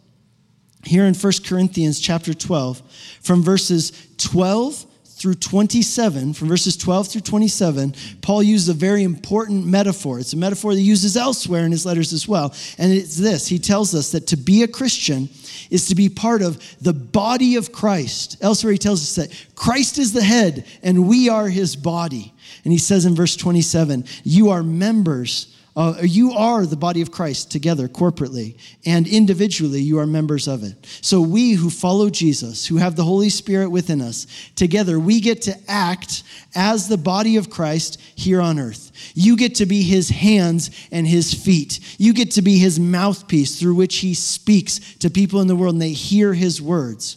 Here 0.84 1.05
in 1.05 1.13
1 1.13 1.34
Corinthians 1.46 2.00
chapter 2.00 2.34
12, 2.34 2.81
from 3.22 3.43
verses 3.43 3.91
12 4.17 4.86
through 5.22 5.36
27, 5.36 6.34
from 6.34 6.48
verses 6.48 6.75
12 6.75 7.10
through 7.10 7.22
27, 7.22 7.94
Paul 8.22 8.42
uses 8.42 8.70
a 8.70 8.74
very 8.74 9.04
important 9.04 9.68
metaphor. 9.68 10.20
It's 10.20 10.34
a 10.34 10.38
metaphor 10.38 10.74
that 10.74 10.80
he 10.80 10.86
uses 10.86 11.16
elsewhere 11.16 11.63
in 11.63 11.72
his 11.72 11.86
letters 11.86 12.12
as 12.12 12.28
well. 12.28 12.56
And 12.80 12.92
it's 12.92 13.18
this 13.18 13.48
He 13.48 13.60
tells 13.60 13.94
us 13.94 14.12
that 14.13 14.28
to 14.28 14.38
be 14.38 14.63
a 14.63 14.68
Christian 14.68 15.30
is 15.70 15.88
to 15.90 15.96
be 15.96 16.10
part 16.10 16.42
of 16.42 16.60
the 16.82 16.94
body 16.94 17.56
of 17.56 17.72
Christ. 17.72 18.38
Elsewhere, 18.42 18.74
he 18.74 18.80
tells 18.80 19.01
us 19.04 19.16
that 19.16 19.56
Christ 19.56 20.00
is 20.00 20.12
the 20.12 20.24
head 20.24 20.66
and 20.82 21.08
we 21.08 21.30
are 21.30 21.48
his 21.48 21.75
body. 21.75 22.34
And 22.63 22.74
he 22.74 22.80
says 22.80 23.06
in 23.06 23.16
verse 23.16 23.36
27, 23.36 24.06
You 24.24 24.50
are 24.50 24.63
members 24.63 25.50
Uh, 25.74 25.96
you 26.01 26.34
are 26.34 26.66
the 26.66 26.75
body 26.75 27.01
of 27.01 27.12
Christ 27.12 27.50
together 27.50 27.88
corporately, 27.88 28.58
and 28.86 29.08
individually 29.08 29.82
you 29.82 30.00
are 30.00 30.06
members 30.06 30.50
of 30.50 30.63
it. 30.63 30.75
So 31.01 31.22
we 31.22 31.54
who 31.54 31.70
follow 31.70 32.10
Jesus, 32.10 32.68
who 32.68 32.75
have 32.75 32.98
the 32.98 33.06
Holy 33.06 33.30
Spirit 33.30 33.70
within 33.70 34.01
us, 34.01 34.28
together 34.56 35.00
we 35.00 35.22
get 35.22 35.44
to 35.44 35.58
act 35.70 36.24
as 36.56 36.90
the 36.90 36.98
body 36.98 37.38
of 37.38 37.50
Christ 37.50 38.01
here 38.16 38.42
on 38.42 38.60
earth. 38.60 38.92
You 39.16 39.38
get 39.38 39.56
to 39.56 39.66
be 39.66 39.82
his 39.82 40.10
hands 40.10 40.72
and 40.92 41.08
his 41.08 41.34
feet. 41.34 41.80
You 41.98 42.13
get 42.13 42.32
to 42.32 42.42
be 42.42 42.58
his 42.58 42.78
mouthpiece 42.78 43.58
through 43.58 43.75
which 43.75 43.98
he 43.98 44.13
speaks 44.13 44.96
to 44.96 45.10
people 45.10 45.40
in 45.40 45.48
the 45.48 45.56
world 45.56 45.75
and 45.75 45.82
they 45.82 45.94
hear 45.94 46.34
his 46.34 46.62
words. 46.62 47.16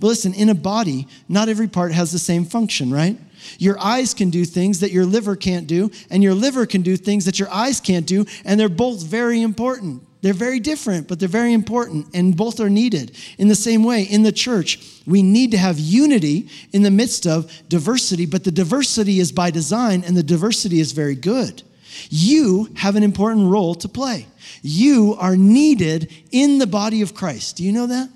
But 0.00 0.06
listen, 0.06 0.32
in 0.32 0.48
a 0.48 0.54
body, 0.54 1.06
not 1.28 1.50
every 1.50 1.68
part 1.68 1.92
has 1.92 2.10
the 2.10 2.18
same 2.18 2.46
function, 2.46 2.90
right? 2.90 3.18
Your 3.58 3.78
eyes 3.78 4.14
can 4.14 4.30
do 4.30 4.44
things 4.44 4.80
that 4.80 4.92
your 4.92 5.06
liver 5.06 5.36
can't 5.36 5.66
do, 5.66 5.90
and 6.10 6.22
your 6.22 6.34
liver 6.34 6.66
can 6.66 6.82
do 6.82 6.96
things 6.96 7.24
that 7.24 7.38
your 7.38 7.50
eyes 7.50 7.80
can't 7.80 8.06
do, 8.06 8.24
and 8.44 8.58
they're 8.58 8.68
both 8.68 9.02
very 9.02 9.42
important. 9.42 10.02
They're 10.22 10.34
very 10.34 10.60
different, 10.60 11.08
but 11.08 11.18
they're 11.18 11.28
very 11.28 11.54
important, 11.54 12.08
and 12.12 12.36
both 12.36 12.60
are 12.60 12.68
needed. 12.68 13.16
In 13.38 13.48
the 13.48 13.54
same 13.54 13.82
way, 13.84 14.02
in 14.02 14.22
the 14.22 14.32
church, 14.32 14.78
we 15.06 15.22
need 15.22 15.50
to 15.52 15.58
have 15.58 15.78
unity 15.78 16.48
in 16.72 16.82
the 16.82 16.90
midst 16.90 17.26
of 17.26 17.50
diversity, 17.68 18.26
but 18.26 18.44
the 18.44 18.50
diversity 18.50 19.18
is 19.18 19.32
by 19.32 19.50
design, 19.50 20.04
and 20.06 20.16
the 20.16 20.22
diversity 20.22 20.78
is 20.78 20.92
very 20.92 21.14
good. 21.14 21.62
You 22.10 22.68
have 22.76 22.96
an 22.96 23.02
important 23.02 23.48
role 23.48 23.74
to 23.76 23.88
play. 23.88 24.26
You 24.62 25.16
are 25.18 25.36
needed 25.36 26.12
in 26.30 26.58
the 26.58 26.66
body 26.66 27.02
of 27.02 27.14
Christ. 27.14 27.56
Do 27.56 27.64
you 27.64 27.72
know 27.72 27.86
that? 27.86 28.10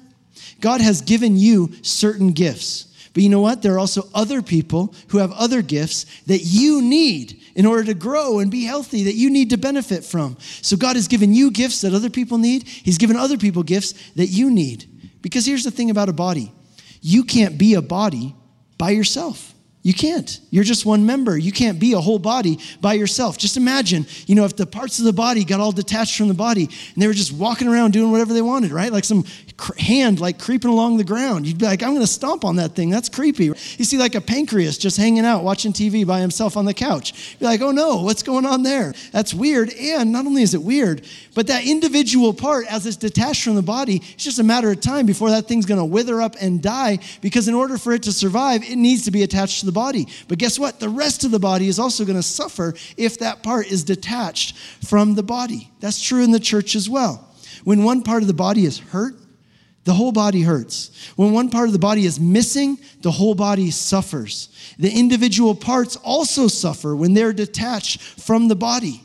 God 0.60 0.80
has 0.80 1.00
given 1.00 1.36
you 1.36 1.72
certain 1.82 2.32
gifts. 2.32 2.93
But 3.14 3.22
you 3.22 3.28
know 3.28 3.40
what? 3.40 3.62
There 3.62 3.74
are 3.74 3.78
also 3.78 4.08
other 4.12 4.42
people 4.42 4.92
who 5.08 5.18
have 5.18 5.32
other 5.32 5.62
gifts 5.62 6.04
that 6.26 6.40
you 6.40 6.82
need 6.82 7.40
in 7.54 7.64
order 7.64 7.84
to 7.84 7.94
grow 7.94 8.40
and 8.40 8.50
be 8.50 8.64
healthy, 8.64 9.04
that 9.04 9.14
you 9.14 9.30
need 9.30 9.50
to 9.50 9.56
benefit 9.56 10.04
from. 10.04 10.36
So 10.60 10.76
God 10.76 10.96
has 10.96 11.06
given 11.06 11.32
you 11.32 11.52
gifts 11.52 11.80
that 11.82 11.94
other 11.94 12.10
people 12.10 12.38
need. 12.38 12.64
He's 12.66 12.98
given 12.98 13.16
other 13.16 13.38
people 13.38 13.62
gifts 13.62 13.92
that 14.16 14.26
you 14.26 14.50
need. 14.50 14.90
Because 15.22 15.46
here's 15.46 15.62
the 15.64 15.70
thing 15.70 15.90
about 15.90 16.08
a 16.08 16.12
body 16.12 16.52
you 17.00 17.22
can't 17.22 17.56
be 17.56 17.74
a 17.74 17.82
body 17.82 18.34
by 18.78 18.90
yourself. 18.90 19.53
You 19.84 19.92
can't. 19.92 20.40
You're 20.48 20.64
just 20.64 20.86
one 20.86 21.04
member. 21.04 21.36
You 21.36 21.52
can't 21.52 21.78
be 21.78 21.92
a 21.92 22.00
whole 22.00 22.18
body 22.18 22.58
by 22.80 22.94
yourself. 22.94 23.36
Just 23.36 23.58
imagine, 23.58 24.06
you 24.26 24.34
know, 24.34 24.46
if 24.46 24.56
the 24.56 24.64
parts 24.64 24.98
of 24.98 25.04
the 25.04 25.12
body 25.12 25.44
got 25.44 25.60
all 25.60 25.72
detached 25.72 26.16
from 26.16 26.28
the 26.28 26.34
body 26.34 26.70
and 26.94 27.02
they 27.02 27.06
were 27.06 27.12
just 27.12 27.34
walking 27.34 27.68
around 27.68 27.92
doing 27.92 28.10
whatever 28.10 28.32
they 28.32 28.40
wanted, 28.40 28.72
right? 28.72 28.90
Like 28.90 29.04
some 29.04 29.24
hand 29.78 30.20
like 30.20 30.38
creeping 30.38 30.70
along 30.70 30.96
the 30.96 31.04
ground. 31.04 31.46
You'd 31.46 31.58
be 31.58 31.66
like, 31.66 31.82
I'm 31.82 31.90
going 31.90 32.00
to 32.00 32.06
stomp 32.06 32.46
on 32.46 32.56
that 32.56 32.74
thing. 32.74 32.88
That's 32.88 33.10
creepy. 33.10 33.44
You 33.44 33.84
see 33.84 33.98
like 33.98 34.14
a 34.14 34.22
pancreas 34.22 34.78
just 34.78 34.96
hanging 34.96 35.26
out 35.26 35.44
watching 35.44 35.74
TV 35.74 36.06
by 36.06 36.20
himself 36.20 36.56
on 36.56 36.64
the 36.64 36.72
couch. 36.72 37.36
You're 37.38 37.50
like, 37.50 37.60
oh 37.60 37.70
no, 37.70 37.96
what's 38.04 38.22
going 38.22 38.46
on 38.46 38.62
there? 38.62 38.94
That's 39.12 39.34
weird. 39.34 39.70
And 39.70 40.10
not 40.12 40.24
only 40.24 40.40
is 40.40 40.54
it 40.54 40.62
weird, 40.62 41.06
but 41.34 41.46
that 41.48 41.66
individual 41.66 42.32
part, 42.32 42.64
as 42.72 42.86
it's 42.86 42.96
detached 42.96 43.44
from 43.44 43.54
the 43.54 43.62
body, 43.62 43.96
it's 43.96 44.24
just 44.24 44.38
a 44.38 44.44
matter 44.44 44.70
of 44.70 44.80
time 44.80 45.04
before 45.04 45.28
that 45.28 45.46
thing's 45.46 45.66
going 45.66 45.78
to 45.78 45.84
wither 45.84 46.22
up 46.22 46.36
and 46.40 46.62
die 46.62 47.00
because 47.20 47.48
in 47.48 47.54
order 47.54 47.76
for 47.76 47.92
it 47.92 48.04
to 48.04 48.12
survive, 48.12 48.62
it 48.62 48.76
needs 48.76 49.04
to 49.04 49.10
be 49.10 49.24
attached 49.24 49.60
to 49.60 49.66
the 49.66 49.73
body. 49.74 50.08
But 50.28 50.38
guess 50.38 50.58
what? 50.58 50.80
The 50.80 50.88
rest 50.88 51.24
of 51.24 51.30
the 51.30 51.38
body 51.38 51.68
is 51.68 51.78
also 51.78 52.06
going 52.06 52.16
to 52.16 52.22
suffer 52.22 52.72
if 52.96 53.18
that 53.18 53.42
part 53.42 53.66
is 53.66 53.84
detached 53.84 54.56
from 54.56 55.14
the 55.14 55.22
body. 55.22 55.70
That's 55.80 56.02
true 56.02 56.24
in 56.24 56.30
the 56.30 56.40
church 56.40 56.74
as 56.74 56.88
well. 56.88 57.28
When 57.64 57.84
one 57.84 58.02
part 58.02 58.22
of 58.22 58.28
the 58.28 58.34
body 58.34 58.64
is 58.64 58.78
hurt, 58.78 59.16
the 59.84 59.92
whole 59.92 60.12
body 60.12 60.40
hurts. 60.40 61.12
When 61.16 61.32
one 61.32 61.50
part 61.50 61.68
of 61.68 61.74
the 61.74 61.78
body 61.78 62.06
is 62.06 62.18
missing, 62.18 62.78
the 63.02 63.10
whole 63.10 63.34
body 63.34 63.70
suffers. 63.70 64.48
The 64.78 64.90
individual 64.90 65.54
parts 65.54 65.96
also 65.96 66.48
suffer 66.48 66.96
when 66.96 67.12
they're 67.12 67.34
detached 67.34 68.00
from 68.00 68.48
the 68.48 68.56
body. 68.56 69.02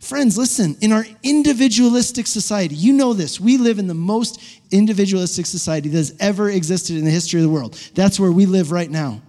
Friends, 0.00 0.36
listen, 0.36 0.76
in 0.80 0.90
our 0.90 1.04
individualistic 1.22 2.26
society, 2.26 2.74
you 2.74 2.92
know 2.92 3.12
this, 3.12 3.38
we 3.38 3.56
live 3.56 3.78
in 3.78 3.86
the 3.86 3.94
most 3.94 4.42
individualistic 4.72 5.46
society 5.46 5.88
that 5.90 5.96
has 5.96 6.16
ever 6.18 6.50
existed 6.50 6.96
in 6.96 7.04
the 7.04 7.10
history 7.10 7.38
of 7.38 7.44
the 7.44 7.52
world. 7.52 7.74
That's 7.94 8.18
where 8.18 8.32
we 8.32 8.46
live 8.46 8.72
right 8.72 8.90
now. 8.90 9.20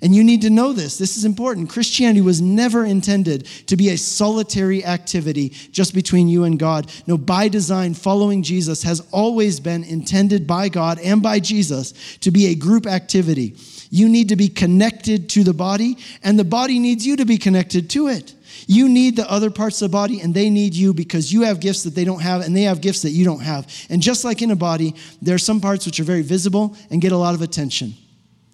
And 0.00 0.14
you 0.14 0.22
need 0.22 0.42
to 0.42 0.50
know 0.50 0.72
this. 0.72 0.98
This 0.98 1.16
is 1.16 1.24
important. 1.24 1.68
Christianity 1.68 2.20
was 2.20 2.40
never 2.40 2.84
intended 2.84 3.46
to 3.66 3.76
be 3.76 3.90
a 3.90 3.98
solitary 3.98 4.84
activity 4.84 5.48
just 5.72 5.94
between 5.94 6.28
you 6.28 6.44
and 6.44 6.58
God. 6.58 6.90
No, 7.06 7.18
by 7.18 7.48
design, 7.48 7.94
following 7.94 8.42
Jesus 8.42 8.82
has 8.84 9.00
always 9.10 9.58
been 9.60 9.82
intended 9.84 10.46
by 10.46 10.68
God 10.68 10.98
and 11.00 11.22
by 11.22 11.40
Jesus 11.40 12.18
to 12.18 12.30
be 12.30 12.46
a 12.46 12.54
group 12.54 12.86
activity. 12.86 13.56
You 13.90 14.08
need 14.08 14.28
to 14.28 14.36
be 14.36 14.48
connected 14.48 15.30
to 15.30 15.44
the 15.44 15.54
body, 15.54 15.96
and 16.22 16.38
the 16.38 16.44
body 16.44 16.78
needs 16.78 17.06
you 17.06 17.16
to 17.16 17.24
be 17.24 17.38
connected 17.38 17.88
to 17.90 18.08
it. 18.08 18.34
You 18.66 18.88
need 18.88 19.16
the 19.16 19.30
other 19.30 19.50
parts 19.50 19.80
of 19.80 19.90
the 19.90 19.96
body, 19.96 20.20
and 20.20 20.34
they 20.34 20.50
need 20.50 20.74
you 20.74 20.92
because 20.92 21.32
you 21.32 21.42
have 21.42 21.58
gifts 21.58 21.84
that 21.84 21.94
they 21.94 22.04
don't 22.04 22.20
have, 22.20 22.42
and 22.42 22.54
they 22.54 22.62
have 22.62 22.80
gifts 22.80 23.02
that 23.02 23.10
you 23.10 23.24
don't 23.24 23.40
have. 23.40 23.66
And 23.88 24.02
just 24.02 24.24
like 24.24 24.42
in 24.42 24.50
a 24.50 24.56
body, 24.56 24.94
there 25.22 25.34
are 25.34 25.38
some 25.38 25.60
parts 25.60 25.86
which 25.86 26.00
are 26.00 26.04
very 26.04 26.22
visible 26.22 26.76
and 26.90 27.00
get 27.00 27.12
a 27.12 27.16
lot 27.16 27.34
of 27.34 27.42
attention. 27.42 27.94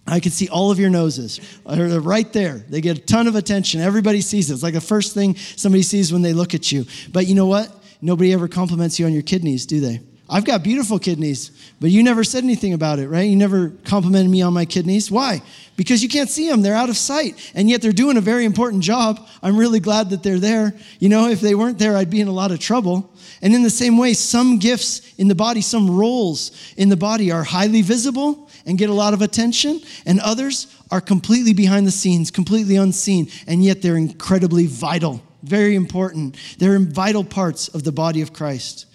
I 0.06 0.20
can 0.20 0.32
see 0.32 0.48
all 0.48 0.70
of 0.70 0.78
your 0.78 0.90
noses. 0.90 1.40
They're 1.66 2.00
right 2.00 2.30
there. 2.32 2.58
They 2.68 2.80
get 2.80 2.98
a 2.98 3.00
ton 3.00 3.26
of 3.26 3.36
attention. 3.36 3.80
Everybody 3.80 4.20
sees 4.20 4.50
it. 4.50 4.54
It's 4.54 4.62
like 4.62 4.74
the 4.74 4.80
first 4.80 5.14
thing 5.14 5.36
somebody 5.36 5.82
sees 5.82 6.12
when 6.12 6.22
they 6.22 6.34
look 6.34 6.54
at 6.54 6.70
you. 6.70 6.84
But 7.12 7.26
you 7.26 7.34
know 7.34 7.46
what? 7.46 7.74
Nobody 8.02 8.32
ever 8.34 8.48
compliments 8.48 8.98
you 8.98 9.06
on 9.06 9.12
your 9.12 9.22
kidneys, 9.22 9.64
do 9.64 9.80
they? 9.80 10.00
I've 10.28 10.44
got 10.46 10.62
beautiful 10.62 10.98
kidneys, 10.98 11.50
but 11.80 11.90
you 11.90 12.02
never 12.02 12.24
said 12.24 12.44
anything 12.44 12.72
about 12.72 12.98
it, 12.98 13.08
right? 13.08 13.28
You 13.28 13.36
never 13.36 13.70
complimented 13.84 14.30
me 14.30 14.40
on 14.40 14.54
my 14.54 14.64
kidneys. 14.64 15.10
Why? 15.10 15.42
Because 15.76 16.02
you 16.02 16.08
can't 16.08 16.30
see 16.30 16.48
them. 16.48 16.62
They're 16.62 16.74
out 16.74 16.88
of 16.88 16.96
sight. 16.96 17.52
And 17.54 17.68
yet 17.68 17.82
they're 17.82 17.92
doing 17.92 18.16
a 18.16 18.22
very 18.22 18.46
important 18.46 18.82
job. 18.82 19.26
I'm 19.42 19.56
really 19.56 19.80
glad 19.80 20.10
that 20.10 20.22
they're 20.22 20.38
there. 20.38 20.74
You 20.98 21.10
know, 21.10 21.28
if 21.28 21.42
they 21.42 21.54
weren't 21.54 21.78
there, 21.78 21.94
I'd 21.96 22.08
be 22.08 22.22
in 22.22 22.28
a 22.28 22.32
lot 22.32 22.52
of 22.52 22.58
trouble. 22.58 23.12
And 23.44 23.54
in 23.54 23.62
the 23.62 23.68
same 23.68 23.98
way, 23.98 24.14
some 24.14 24.58
gifts 24.58 25.02
in 25.18 25.28
the 25.28 25.34
body, 25.34 25.60
some 25.60 25.94
roles 25.94 26.50
in 26.78 26.88
the 26.88 26.96
body 26.96 27.30
are 27.30 27.44
highly 27.44 27.82
visible 27.82 28.48
and 28.64 28.78
get 28.78 28.88
a 28.88 28.94
lot 28.94 29.12
of 29.12 29.20
attention, 29.20 29.82
and 30.06 30.18
others 30.20 30.66
are 30.90 31.02
completely 31.02 31.52
behind 31.52 31.86
the 31.86 31.90
scenes, 31.90 32.30
completely 32.30 32.76
unseen, 32.76 33.28
and 33.46 33.62
yet 33.62 33.82
they're 33.82 33.98
incredibly 33.98 34.64
vital, 34.64 35.22
very 35.42 35.74
important. 35.74 36.38
They're 36.58 36.78
vital 36.78 37.22
parts 37.22 37.68
of 37.68 37.84
the 37.84 37.92
body 37.92 38.22
of 38.22 38.32
Christ. 38.32 38.86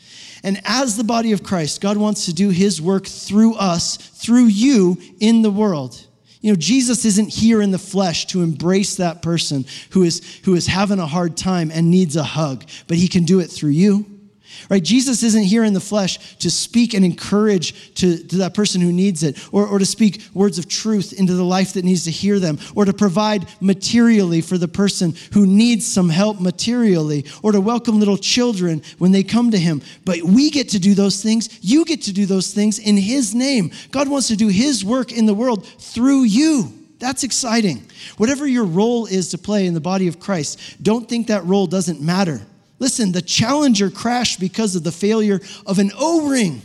And 0.44 0.60
as 0.66 0.98
the 0.98 1.04
body 1.04 1.32
of 1.32 1.44
Christ, 1.44 1.80
God 1.80 1.98
wants 1.98 2.26
to 2.26 2.34
do 2.34 2.50
his 2.50 2.82
work 2.82 3.06
through 3.06 3.54
us, 3.54 3.98
through 3.98 4.46
you 4.46 4.98
in 5.20 5.44
the 5.44 5.52
world. 5.52 6.08
You 6.42 6.52
know, 6.52 6.58
Jesus 6.58 7.06
isn't 7.06 7.30
here 7.30 7.62
in 7.62 7.70
the 7.70 7.78
flesh 7.78 8.26
to 8.28 8.42
embrace 8.42 8.96
that 8.96 9.22
person 9.22 9.66
who 9.92 10.02
is, 10.02 10.40
who 10.46 10.56
is 10.56 10.66
having 10.66 10.98
a 10.98 11.06
hard 11.06 11.38
time 11.38 11.70
and 11.72 11.92
needs 11.92 12.16
a 12.16 12.24
hug, 12.24 12.66
but 12.88 12.98
he 12.98 13.08
can 13.08 13.26
do 13.26 13.42
it 13.42 13.48
through 13.48 13.72
you. 13.72 14.19
Right? 14.70 14.84
Jesus 14.84 15.24
isn't 15.24 15.44
here 15.44 15.64
in 15.64 15.74
the 15.74 15.80
flesh 15.80 16.38
to 16.38 16.50
speak 16.50 16.94
and 16.94 17.06
encourage 17.06 17.94
to, 17.96 18.18
to 18.18 18.38
that 18.38 18.54
person 18.54 18.82
who 18.82 18.92
needs 18.92 19.24
it, 19.24 19.38
or, 19.52 19.68
or 19.68 19.80
to 19.80 19.86
speak 19.86 20.22
words 20.34 20.58
of 20.58 20.68
truth 20.68 21.14
into 21.14 21.34
the 21.34 21.44
life 21.44 21.74
that 21.74 21.86
needs 21.86 22.04
to 22.06 22.12
hear 22.12 22.40
them, 22.40 22.60
or 22.76 22.86
to 22.86 22.94
provide 22.94 23.48
materially 23.62 24.42
for 24.42 24.58
the 24.58 24.68
person 24.68 25.14
who 25.34 25.46
needs 25.46 25.86
some 25.86 26.10
help 26.10 26.40
materially, 26.40 27.26
or 27.44 27.52
to 27.52 27.62
welcome 27.62 28.00
little 28.00 28.18
children 28.18 28.82
when 28.98 29.12
they 29.12 29.24
come 29.24 29.52
to 29.52 29.60
him. 29.60 29.82
But 30.06 30.22
we 30.24 30.50
get 30.50 30.70
to 30.70 30.80
do 30.80 30.94
those 30.94 31.22
things. 31.22 31.60
You 31.62 31.86
get 31.86 32.04
to 32.04 32.14
do 32.14 32.26
those 32.26 32.54
things 32.54 32.80
in 32.80 32.98
his 32.98 33.36
name. 33.36 33.72
God 33.92 34.10
wants 34.10 34.28
to 34.28 34.36
do 34.36 34.48
his 34.48 34.84
work 34.84 35.12
in 35.12 35.26
the 35.26 35.34
world 35.34 35.66
through 35.66 36.24
you. 36.24 36.74
That's 37.00 37.24
exciting. 37.24 37.86
Whatever 38.18 38.46
your 38.46 38.66
role 38.66 39.06
is 39.06 39.30
to 39.30 39.38
play 39.38 39.66
in 39.66 39.74
the 39.74 39.82
body 39.82 40.08
of 40.08 40.20
Christ, 40.20 40.60
don't 40.84 41.08
think 41.08 41.28
that 41.28 41.46
role 41.46 41.66
doesn't 41.66 42.02
matter. 42.02 42.42
Listen, 42.80 43.12
the 43.12 43.22
Challenger 43.22 43.90
crashed 43.90 44.40
because 44.40 44.76
of 44.76 44.84
the 44.84 44.92
failure 44.92 45.42
of 45.66 45.80
an 45.80 45.92
O 45.98 46.30
ring. 46.30 46.62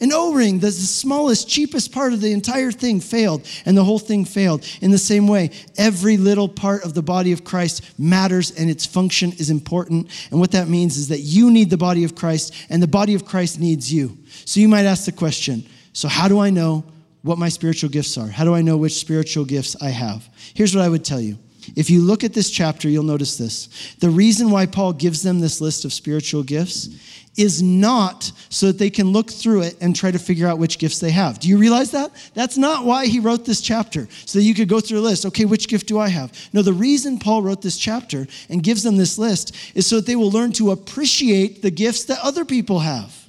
An 0.00 0.12
O 0.12 0.32
ring, 0.32 0.58
the 0.58 0.72
smallest, 0.72 1.48
cheapest 1.48 1.92
part 1.92 2.12
of 2.12 2.20
the 2.20 2.32
entire 2.32 2.72
thing, 2.72 3.00
failed, 3.00 3.46
and 3.64 3.76
the 3.76 3.84
whole 3.84 4.00
thing 4.00 4.24
failed. 4.24 4.66
In 4.80 4.90
the 4.90 4.98
same 4.98 5.28
way, 5.28 5.50
every 5.76 6.16
little 6.16 6.48
part 6.48 6.84
of 6.84 6.94
the 6.94 7.02
body 7.02 7.30
of 7.32 7.44
Christ 7.44 7.82
matters 7.98 8.50
and 8.50 8.68
its 8.68 8.84
function 8.84 9.32
is 9.32 9.50
important. 9.50 10.10
And 10.30 10.40
what 10.40 10.50
that 10.50 10.68
means 10.68 10.96
is 10.96 11.08
that 11.08 11.20
you 11.20 11.50
need 11.50 11.70
the 11.70 11.76
body 11.76 12.02
of 12.04 12.16
Christ, 12.16 12.54
and 12.68 12.82
the 12.82 12.88
body 12.88 13.14
of 13.14 13.24
Christ 13.24 13.60
needs 13.60 13.92
you. 13.92 14.18
So 14.44 14.58
you 14.60 14.68
might 14.68 14.84
ask 14.84 15.04
the 15.04 15.12
question 15.12 15.64
so, 15.92 16.08
how 16.08 16.26
do 16.26 16.40
I 16.40 16.50
know 16.50 16.84
what 17.22 17.38
my 17.38 17.48
spiritual 17.48 17.88
gifts 17.88 18.18
are? 18.18 18.26
How 18.26 18.44
do 18.44 18.52
I 18.52 18.62
know 18.62 18.76
which 18.76 18.94
spiritual 18.94 19.44
gifts 19.44 19.76
I 19.80 19.90
have? 19.90 20.28
Here's 20.54 20.74
what 20.74 20.84
I 20.84 20.88
would 20.88 21.04
tell 21.04 21.20
you 21.20 21.38
if 21.76 21.90
you 21.90 22.00
look 22.00 22.24
at 22.24 22.32
this 22.32 22.50
chapter, 22.50 22.88
you'll 22.88 23.02
notice 23.02 23.36
this. 23.36 23.94
The 24.00 24.10
reason 24.10 24.50
why 24.50 24.66
Paul 24.66 24.92
gives 24.92 25.22
them 25.22 25.40
this 25.40 25.60
list 25.60 25.84
of 25.84 25.92
spiritual 25.92 26.42
gifts 26.42 26.88
is 27.36 27.62
not 27.62 28.30
so 28.48 28.66
that 28.66 28.78
they 28.78 28.90
can 28.90 29.12
look 29.12 29.30
through 29.30 29.62
it 29.62 29.76
and 29.80 29.94
try 29.94 30.10
to 30.10 30.18
figure 30.18 30.46
out 30.46 30.58
which 30.58 30.78
gifts 30.78 31.00
they 31.00 31.10
have. 31.10 31.40
Do 31.40 31.48
you 31.48 31.58
realize 31.58 31.90
that? 31.90 32.12
That's 32.34 32.56
not 32.56 32.84
why 32.84 33.06
he 33.06 33.18
wrote 33.18 33.44
this 33.44 33.60
chapter, 33.60 34.08
so 34.24 34.38
that 34.38 34.44
you 34.44 34.54
could 34.54 34.68
go 34.68 34.80
through 34.80 35.00
a 35.00 35.00
list. 35.00 35.26
Okay, 35.26 35.44
which 35.44 35.68
gift 35.68 35.88
do 35.88 35.98
I 35.98 36.08
have? 36.08 36.32
No, 36.52 36.62
the 36.62 36.72
reason 36.72 37.18
Paul 37.18 37.42
wrote 37.42 37.62
this 37.62 37.78
chapter 37.78 38.26
and 38.48 38.62
gives 38.62 38.82
them 38.82 38.96
this 38.96 39.18
list 39.18 39.54
is 39.74 39.86
so 39.86 39.96
that 39.96 40.06
they 40.06 40.16
will 40.16 40.30
learn 40.30 40.52
to 40.52 40.70
appreciate 40.70 41.62
the 41.62 41.70
gifts 41.70 42.04
that 42.04 42.18
other 42.22 42.44
people 42.44 42.80
have. 42.80 43.28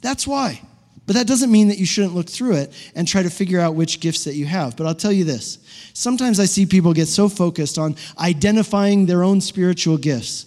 That's 0.00 0.26
why. 0.26 0.60
But 1.06 1.14
that 1.14 1.26
doesn't 1.26 1.52
mean 1.52 1.68
that 1.68 1.78
you 1.78 1.86
shouldn't 1.86 2.14
look 2.14 2.28
through 2.28 2.56
it 2.56 2.72
and 2.94 3.06
try 3.06 3.22
to 3.22 3.30
figure 3.30 3.60
out 3.60 3.74
which 3.74 4.00
gifts 4.00 4.24
that 4.24 4.34
you 4.34 4.46
have. 4.46 4.76
But 4.76 4.86
I'll 4.86 4.94
tell 4.94 5.12
you 5.12 5.24
this 5.24 5.58
sometimes 5.92 6.40
I 6.40 6.46
see 6.46 6.66
people 6.66 6.92
get 6.92 7.06
so 7.06 7.28
focused 7.28 7.78
on 7.78 7.96
identifying 8.18 9.06
their 9.06 9.22
own 9.22 9.40
spiritual 9.40 9.98
gifts 9.98 10.46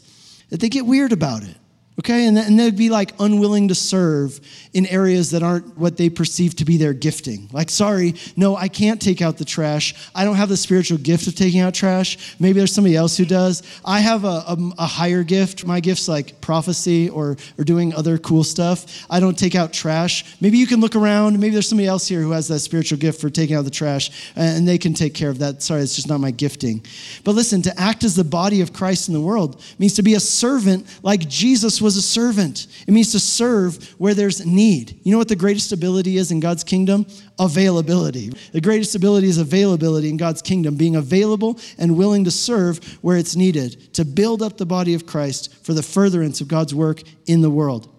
that 0.50 0.60
they 0.60 0.70
get 0.70 0.86
weird 0.86 1.12
about 1.12 1.44
it 1.44 1.56
okay? 2.00 2.26
And, 2.26 2.38
and 2.38 2.58
they'd 2.58 2.78
be 2.78 2.90
like 2.90 3.14
unwilling 3.20 3.68
to 3.68 3.76
serve 3.76 4.40
in 4.74 4.86
areas 4.88 5.32
that 5.32 5.44
aren't 5.44 5.78
what 5.78 5.98
they 5.98 6.10
perceive 6.10 6.56
to 6.56 6.66
be 6.66 6.78
their 6.78 6.94
gifting. 6.94 7.50
Like, 7.52 7.70
sorry, 7.70 8.16
no, 8.36 8.56
I 8.56 8.68
can't 8.68 9.02
take 9.02 9.22
out 9.22 9.38
the 9.38 9.46
trash. 9.46 9.96
I 10.16 10.24
don't 10.24 10.36
have 10.36 10.50
the 10.50 10.58
spiritual 10.58 10.98
gift 10.98 11.28
of 11.28 11.36
taking 11.36 11.60
out 11.60 11.74
trash. 11.74 12.36
Maybe 12.40 12.60
there's 12.60 12.74
somebody 12.74 12.96
else 12.96 13.18
who 13.18 13.26
does. 13.26 13.64
I 13.84 14.00
have 14.00 14.24
a, 14.24 14.28
a, 14.28 14.72
a 14.80 14.86
higher 14.86 15.24
gift. 15.24 15.66
My 15.66 15.80
gift's 15.80 16.08
like 16.08 16.40
prophecy 16.40 17.10
or, 17.10 17.36
or 17.58 17.64
doing 17.64 17.94
other 17.94 18.18
cool 18.18 18.44
stuff. 18.44 19.06
I 19.10 19.20
don't 19.20 19.38
take 19.38 19.56
out 19.56 19.74
trash. 19.74 20.38
Maybe 20.40 20.58
you 20.58 20.68
can 20.68 20.80
look 20.80 20.96
around. 20.96 21.40
Maybe 21.40 21.52
there's 21.52 21.68
somebody 21.68 21.88
else 21.88 22.08
here 22.08 22.22
who 22.22 22.32
has 22.32 22.48
that 22.48 22.60
spiritual 22.60 22.98
gift 22.98 23.20
for 23.20 23.30
taking 23.30 23.56
out 23.56 23.66
the 23.66 23.72
trash 23.72 24.32
and 24.36 24.68
they 24.68 24.78
can 24.78 24.94
take 24.94 25.14
care 25.14 25.30
of 25.30 25.40
that. 25.40 25.62
Sorry, 25.62 25.82
it's 25.82 25.96
just 25.96 26.08
not 26.08 26.20
my 26.20 26.32
gifting. 26.32 26.82
But 27.24 27.34
listen, 27.36 27.62
to 27.64 27.80
act 27.80 28.04
as 28.04 28.16
the 28.16 28.24
body 28.24 28.62
of 28.62 28.72
Christ 28.72 29.10
in 29.10 29.14
the 29.14 29.22
world 29.22 29.62
means 29.80 29.96
to 29.96 30.04
be 30.04 30.14
a 30.14 30.20
servant 30.20 30.86
like 31.04 31.28
Jesus 31.28 31.82
was 31.82 31.89
was 31.90 31.98
a 31.98 32.04
servant. 32.04 32.68
It 32.86 32.92
means 32.92 33.12
to 33.14 33.20
serve 33.20 33.84
where 34.00 34.14
there's 34.14 34.46
need. 34.46 35.00
You 35.02 35.12
know 35.12 35.18
what 35.18 35.28
the 35.28 35.36
greatest 35.36 35.72
ability 35.72 36.18
is 36.18 36.30
in 36.30 36.40
God's 36.40 36.64
kingdom? 36.64 37.08
Availability. 37.40 38.30
The 38.52 38.62
greatest 38.62 38.94
ability 38.94 39.28
is 39.28 39.40
availability 39.40 40.08
in 40.08 40.16
God's 40.16 40.44
kingdom, 40.44 40.76
being 40.76 40.98
available 40.98 41.60
and 41.80 41.98
willing 41.98 42.26
to 42.26 42.32
serve 42.32 42.78
where 43.02 43.18
it's 43.18 43.36
needed, 43.36 43.92
to 43.96 44.06
build 44.06 44.44
up 44.44 44.56
the 44.56 44.68
body 44.68 44.94
of 44.94 45.08
Christ 45.08 45.66
for 45.66 45.74
the 45.74 45.82
furtherance 45.82 46.42
of 46.42 46.48
God's 46.48 46.76
work 46.76 47.02
in 47.26 47.42
the 47.42 47.50
world. 47.50 47.90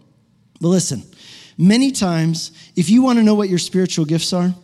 But 0.61 0.69
listen, 0.69 1.03
many 1.59 1.91
times, 1.91 2.53
if 2.77 2.91
you 2.91 3.03
want 3.03 3.19
to 3.19 3.25
know 3.25 3.35
what 3.35 3.49
your 3.49 3.59
spiritual 3.59 4.05
gifts 4.05 4.33
are, 4.33 4.55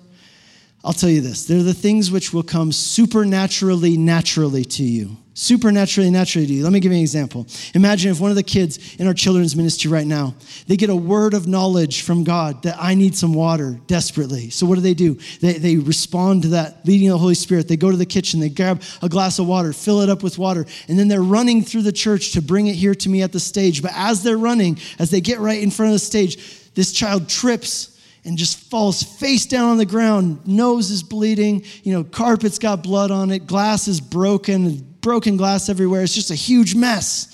I'll 0.85 0.93
tell 0.93 1.11
you 1.11 1.21
this 1.21 1.47
they're 1.47 1.65
the 1.65 1.75
things 1.75 2.13
which 2.13 2.33
will 2.33 2.45
come 2.45 2.71
supernaturally, 2.71 3.97
naturally 3.97 4.65
to 4.65 4.85
you 4.85 5.17
supernaturally 5.37 6.11
naturally 6.11 6.47
you. 6.47 6.65
Let 6.65 6.73
me 6.73 6.81
give 6.81 6.91
you 6.91 6.97
an 6.97 7.03
example. 7.03 7.47
Imagine 7.75 8.11
if 8.11 8.21
one 8.21 8.31
of 8.31 8.37
the 8.37 8.43
kids 8.43 8.97
in 8.97 9.07
our 9.07 9.13
children's 9.13 9.55
ministry 9.55 9.91
right 9.91 10.07
now, 10.07 10.35
they 10.67 10.77
get 10.77 10.89
a 10.89 10.97
word 10.97 11.35
of 11.35 11.47
knowledge 11.47 12.03
from 12.03 12.25
God 12.25 12.63
that 12.63 12.77
I 12.81 12.95
need 12.95 13.15
some 13.15 13.35
water 13.35 13.79
desperately. 13.87 14.49
So 14.49 14.65
what 14.65 14.77
do 14.77 14.81
they 14.81 14.95
do? 14.95 15.19
They, 15.43 15.53
they 15.53 15.77
respond 15.77 16.43
to 16.43 16.49
that 16.49 16.87
leading 16.87 17.09
of 17.09 17.13
the 17.13 17.19
Holy 17.19 17.35
Spirit. 17.35 17.69
They 17.69 17.77
go 17.77 17.91
to 17.91 17.99
the 17.99 18.07
kitchen, 18.07 18.41
they 18.41 18.49
grab 18.49 18.83
a 19.03 19.11
glass 19.11 19.39
of 19.39 19.47
water, 19.47 19.75
fill 19.75 20.01
it 20.01 20.09
up 20.09 20.23
with 20.23 20.39
water, 20.39 20.65
and 20.89 20.99
then 20.99 21.09
they're 21.09 21.23
running 21.23 21.63
through 21.63 21.83
the 21.83 21.93
church 21.93 22.33
to 22.33 22.41
bring 22.41 22.69
it 22.69 22.75
here 22.75 22.95
to 22.95 23.09
me 23.11 23.21
at 23.21 23.33
the 23.33 23.41
stage. 23.41 23.83
But 23.83 23.93
as 23.95 24.23
they're 24.23 24.39
running, 24.39 24.79
as 24.99 25.11
they 25.11 25.21
get 25.21 25.39
right 25.39 25.63
in 25.63 25.71
front 25.71 25.91
of 25.91 25.95
the 25.95 25.99
stage, 25.99 26.73
this 26.75 26.93
child 26.93 27.29
trips 27.29 27.93
and 28.25 28.39
just 28.39 28.59
falls 28.59 29.03
face 29.03 29.45
down 29.45 29.69
on 29.69 29.77
the 29.77 29.87
ground. 29.87 30.47
Nose 30.47 30.91
is 30.91 31.03
bleeding, 31.03 31.63
you 31.85 31.93
know, 31.93 32.05
carpet's 32.05 32.59
got 32.59 32.83
blood 32.83 33.11
on 33.11 33.31
it, 33.31 33.47
glass 33.47 33.87
is 33.87 34.01
broken, 34.01 34.96
broken 35.07 35.37
glass 35.37 35.69
everywhere. 35.69 36.03
It's 36.03 36.17
just 36.17 36.33
a 36.33 36.35
huge 36.35 36.75
mess. 36.75 37.29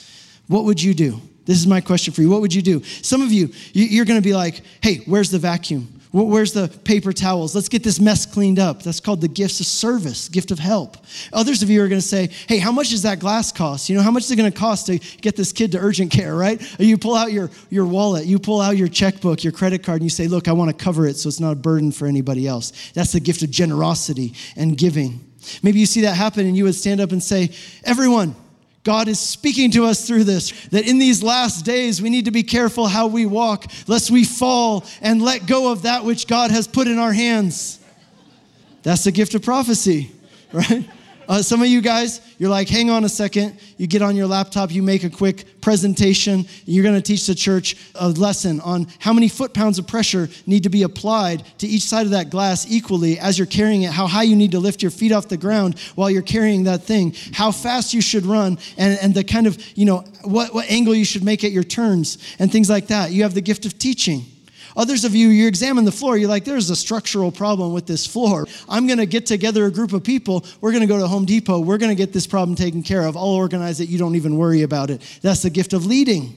What 0.47 0.65
would 0.65 0.83
you 0.83 0.93
do? 0.93 1.23
This 1.47 1.57
is 1.57 1.67
my 1.67 1.81
question 1.81 2.13
for 2.13 2.21
you. 2.21 2.29
What 2.29 2.43
would 2.43 2.53
you 2.53 2.61
do? 2.61 2.85
Some 2.85 3.23
of 3.23 3.33
you, 3.33 3.49
you're 3.73 4.05
going 4.05 4.21
to 4.21 4.25
be 4.25 4.35
like, 4.35 4.61
hey, 4.83 4.97
where's 5.07 5.31
the 5.31 5.39
vacuum? 5.39 5.89
Where's 6.13 6.53
the 6.53 6.69
paper 6.69 7.15
towels? 7.15 7.55
Let's 7.55 7.71
get 7.71 7.83
this 7.83 7.99
mess 7.99 8.27
cleaned 8.27 8.59
up. 8.59 8.83
That's 8.83 9.01
called 9.01 9.23
the 9.23 9.29
gifts 9.29 9.59
of 9.61 9.65
service, 9.65 10.29
gift 10.29 10.51
of 10.51 10.59
help. 10.59 10.99
Others 11.33 11.63
of 11.63 11.71
you 11.71 11.83
are 11.83 11.89
going 11.89 12.03
to 12.03 12.07
say, 12.07 12.29
hey, 12.47 12.59
how 12.59 12.73
much 12.73 12.91
does 12.91 13.05
that 13.05 13.21
glass 13.21 13.51
cost? 13.51 13.89
You 13.89 13.97
know, 13.97 14.03
how 14.03 14.11
much 14.11 14.25
is 14.25 14.31
it 14.31 14.37
going 14.37 14.53
to 14.53 14.59
cost 14.59 14.89
to 14.89 14.99
get 14.99 15.37
this 15.37 15.51
kid 15.51 15.73
to 15.73 15.79
urgent 15.79 16.13
care, 16.13 16.35
right? 16.35 16.61
Or 16.79 16.85
you 16.85 16.99
pull 16.99 17.15
out 17.15 17.33
your, 17.33 17.49
your 17.71 17.87
wallet, 17.87 18.27
you 18.27 18.39
pull 18.39 18.61
out 18.61 18.77
your 18.77 18.89
checkbook, 18.89 19.43
your 19.43 19.55
credit 19.55 19.83
card, 19.83 20.03
and 20.03 20.05
you 20.05 20.11
say, 20.11 20.29
look, 20.29 20.47
I 20.47 20.53
want 20.53 20.77
to 20.77 20.85
cover 20.85 21.07
it 21.07 21.17
so 21.17 21.31
it's 21.31 21.41
not 21.41 21.53
a 21.53 21.57
burden 21.57 21.91
for 21.91 22.07
anybody 22.07 22.47
else. 22.47 22.93
That's 22.93 23.13
the 23.13 23.21
gift 23.21 23.43
of 23.43 23.51
generosity 23.51 24.35
and 24.57 24.77
giving. 24.77 25.32
Maybe 25.63 25.81
you 25.81 25.87
see 25.87 26.03
that 26.03 26.15
happen 26.15 26.47
and 26.47 26.57
you 26.57 26.65
would 26.65 26.75
stand 26.75 27.01
up 27.01 27.13
and 27.13 27.23
say, 27.23 27.51
Everyone, 27.85 28.35
God 28.85 29.07
is 29.07 29.21
speaking 29.21 29.71
to 29.73 29.85
us 29.85 30.07
through 30.07 30.25
this, 30.25 30.51
that 30.69 30.89
in 30.89 30.99
these 30.99 31.23
last 31.23 31.65
days 31.65 32.03
we 32.03 32.11
need 32.11 32.25
to 32.25 32.31
be 32.33 32.43
careful 32.43 32.87
how 32.87 33.07
we 33.07 33.27
walk, 33.27 33.67
lest 33.87 34.11
we 34.11 34.25
fall 34.25 34.85
and 35.01 35.23
let 35.23 35.47
go 35.47 35.71
of 35.71 35.83
that 35.83 36.05
which 36.05 36.27
God 36.27 36.51
has 36.51 36.67
put 36.67 36.89
in 36.89 36.99
our 36.99 37.13
hands. 37.13 37.79
That's 38.83 39.05
the 39.05 39.13
gift 39.13 39.35
of 39.35 39.43
prophecy, 39.43 40.11
right? 40.53 40.89
Uh, 41.29 41.41
some 41.41 41.63
of 41.63 41.69
you 41.69 41.81
guys, 41.81 42.21
you're 42.39 42.51
like, 42.51 42.69
hang 42.69 42.91
on 42.91 43.05
a 43.05 43.09
second. 43.09 43.59
You 43.77 43.87
get 43.87 44.03
on 44.03 44.17
your 44.17 44.27
laptop, 44.27 44.73
you 44.73 44.83
make 44.83 45.05
a 45.05 45.11
quick 45.11 45.61
presentation. 45.61 46.47
You're 46.65 46.83
going 46.83 46.97
to 46.97 47.03
teach 47.03 47.27
the 47.27 47.35
church 47.35 47.77
a 47.95 48.09
lesson 48.09 48.61
on 48.61 48.89
how 48.99 49.13
many 49.13 49.29
foot 49.29 49.55
pounds 49.55 49.79
of 49.79 49.87
pressure 49.87 50.29
need 50.47 50.65
to 50.65 50.69
be 50.69 50.83
applied 50.83 51.45
to 51.59 51.67
each 51.67 51.85
side 51.85 52.05
of 52.07 52.11
that 52.11 52.31
glass 52.31 52.67
equally 52.69 53.19
as 53.19 53.39
you're 53.39 53.47
carrying 53.47 53.83
it, 53.83 53.93
how 53.93 54.07
high 54.07 54.25
you 54.25 54.37
need 54.37 54.53
to 54.53 54.59
lift 54.59 54.83
your 54.83 54.91
feet 54.91 55.13
off 55.13 55.29
the 55.29 55.37
ground 55.37 55.79
while 55.95 56.11
you're 56.11 56.23
carrying 56.23 56.65
that 56.65 56.83
thing, 56.83 57.15
how 57.33 57.53
fast 57.53 57.95
you 57.95 58.01
should 58.01 58.27
run, 58.27 58.59
and, 58.77 58.99
and 59.01 59.15
the 59.15 59.25
kind 59.25 59.47
of, 59.47 59.59
you 59.77 59.85
know, 59.85 60.05
what, 60.23 60.53
what 60.53 60.69
angle 60.71 60.95
you 60.95 61.05
should 61.05 61.23
make 61.23 61.45
at 61.45 61.53
your 61.53 61.65
turns, 61.65 62.19
and 62.39 62.51
things 62.51 62.69
like 62.69 62.89
that. 62.89 63.13
You 63.13 63.23
have 63.23 63.35
the 63.35 63.41
gift 63.41 63.67
of 63.67 63.79
teaching. 63.79 64.25
Others 64.77 65.05
of 65.05 65.15
you, 65.15 65.29
you 65.29 65.47
examine 65.47 65.85
the 65.85 65.93
floor, 65.93 66.17
you're 66.17 66.29
like, 66.29 66.45
there's 66.45 66.71
a 66.71 66.77
structural 66.77 67.31
problem 67.31 67.73
with 67.73 67.87
this 67.87 68.07
floor. 68.07 68.47
I'm 68.69 68.87
going 68.87 68.99
to 68.99 69.07
get 69.07 69.27
together 69.27 69.67
a 69.67 69.71
group 69.71 69.93
of 69.93 70.03
people. 70.03 70.45
We're 70.61 70.73
going 70.73 70.83
to 70.83 70.87
go 70.87 70.99
to 70.99 71.07
Home 71.07 71.25
Depot. 71.25 71.61
We're 71.61 71.79
going 71.79 71.91
to 71.91 71.97
get 71.97 72.13
this 72.13 72.27
problem 72.27 72.57
taken 72.57 72.83
care 72.83 73.07
of. 73.07 73.17
I'll 73.17 73.25
organize 73.25 73.81
it. 73.81 73.89
You 73.89 73.99
don't 73.99 74.17
even 74.17 74.37
worry 74.37 74.63
about 74.63 74.91
it. 74.91 75.03
That's 75.23 75.43
the 75.43 75.51
gift 75.51 75.73
of 75.73 75.87
leading. 75.87 76.37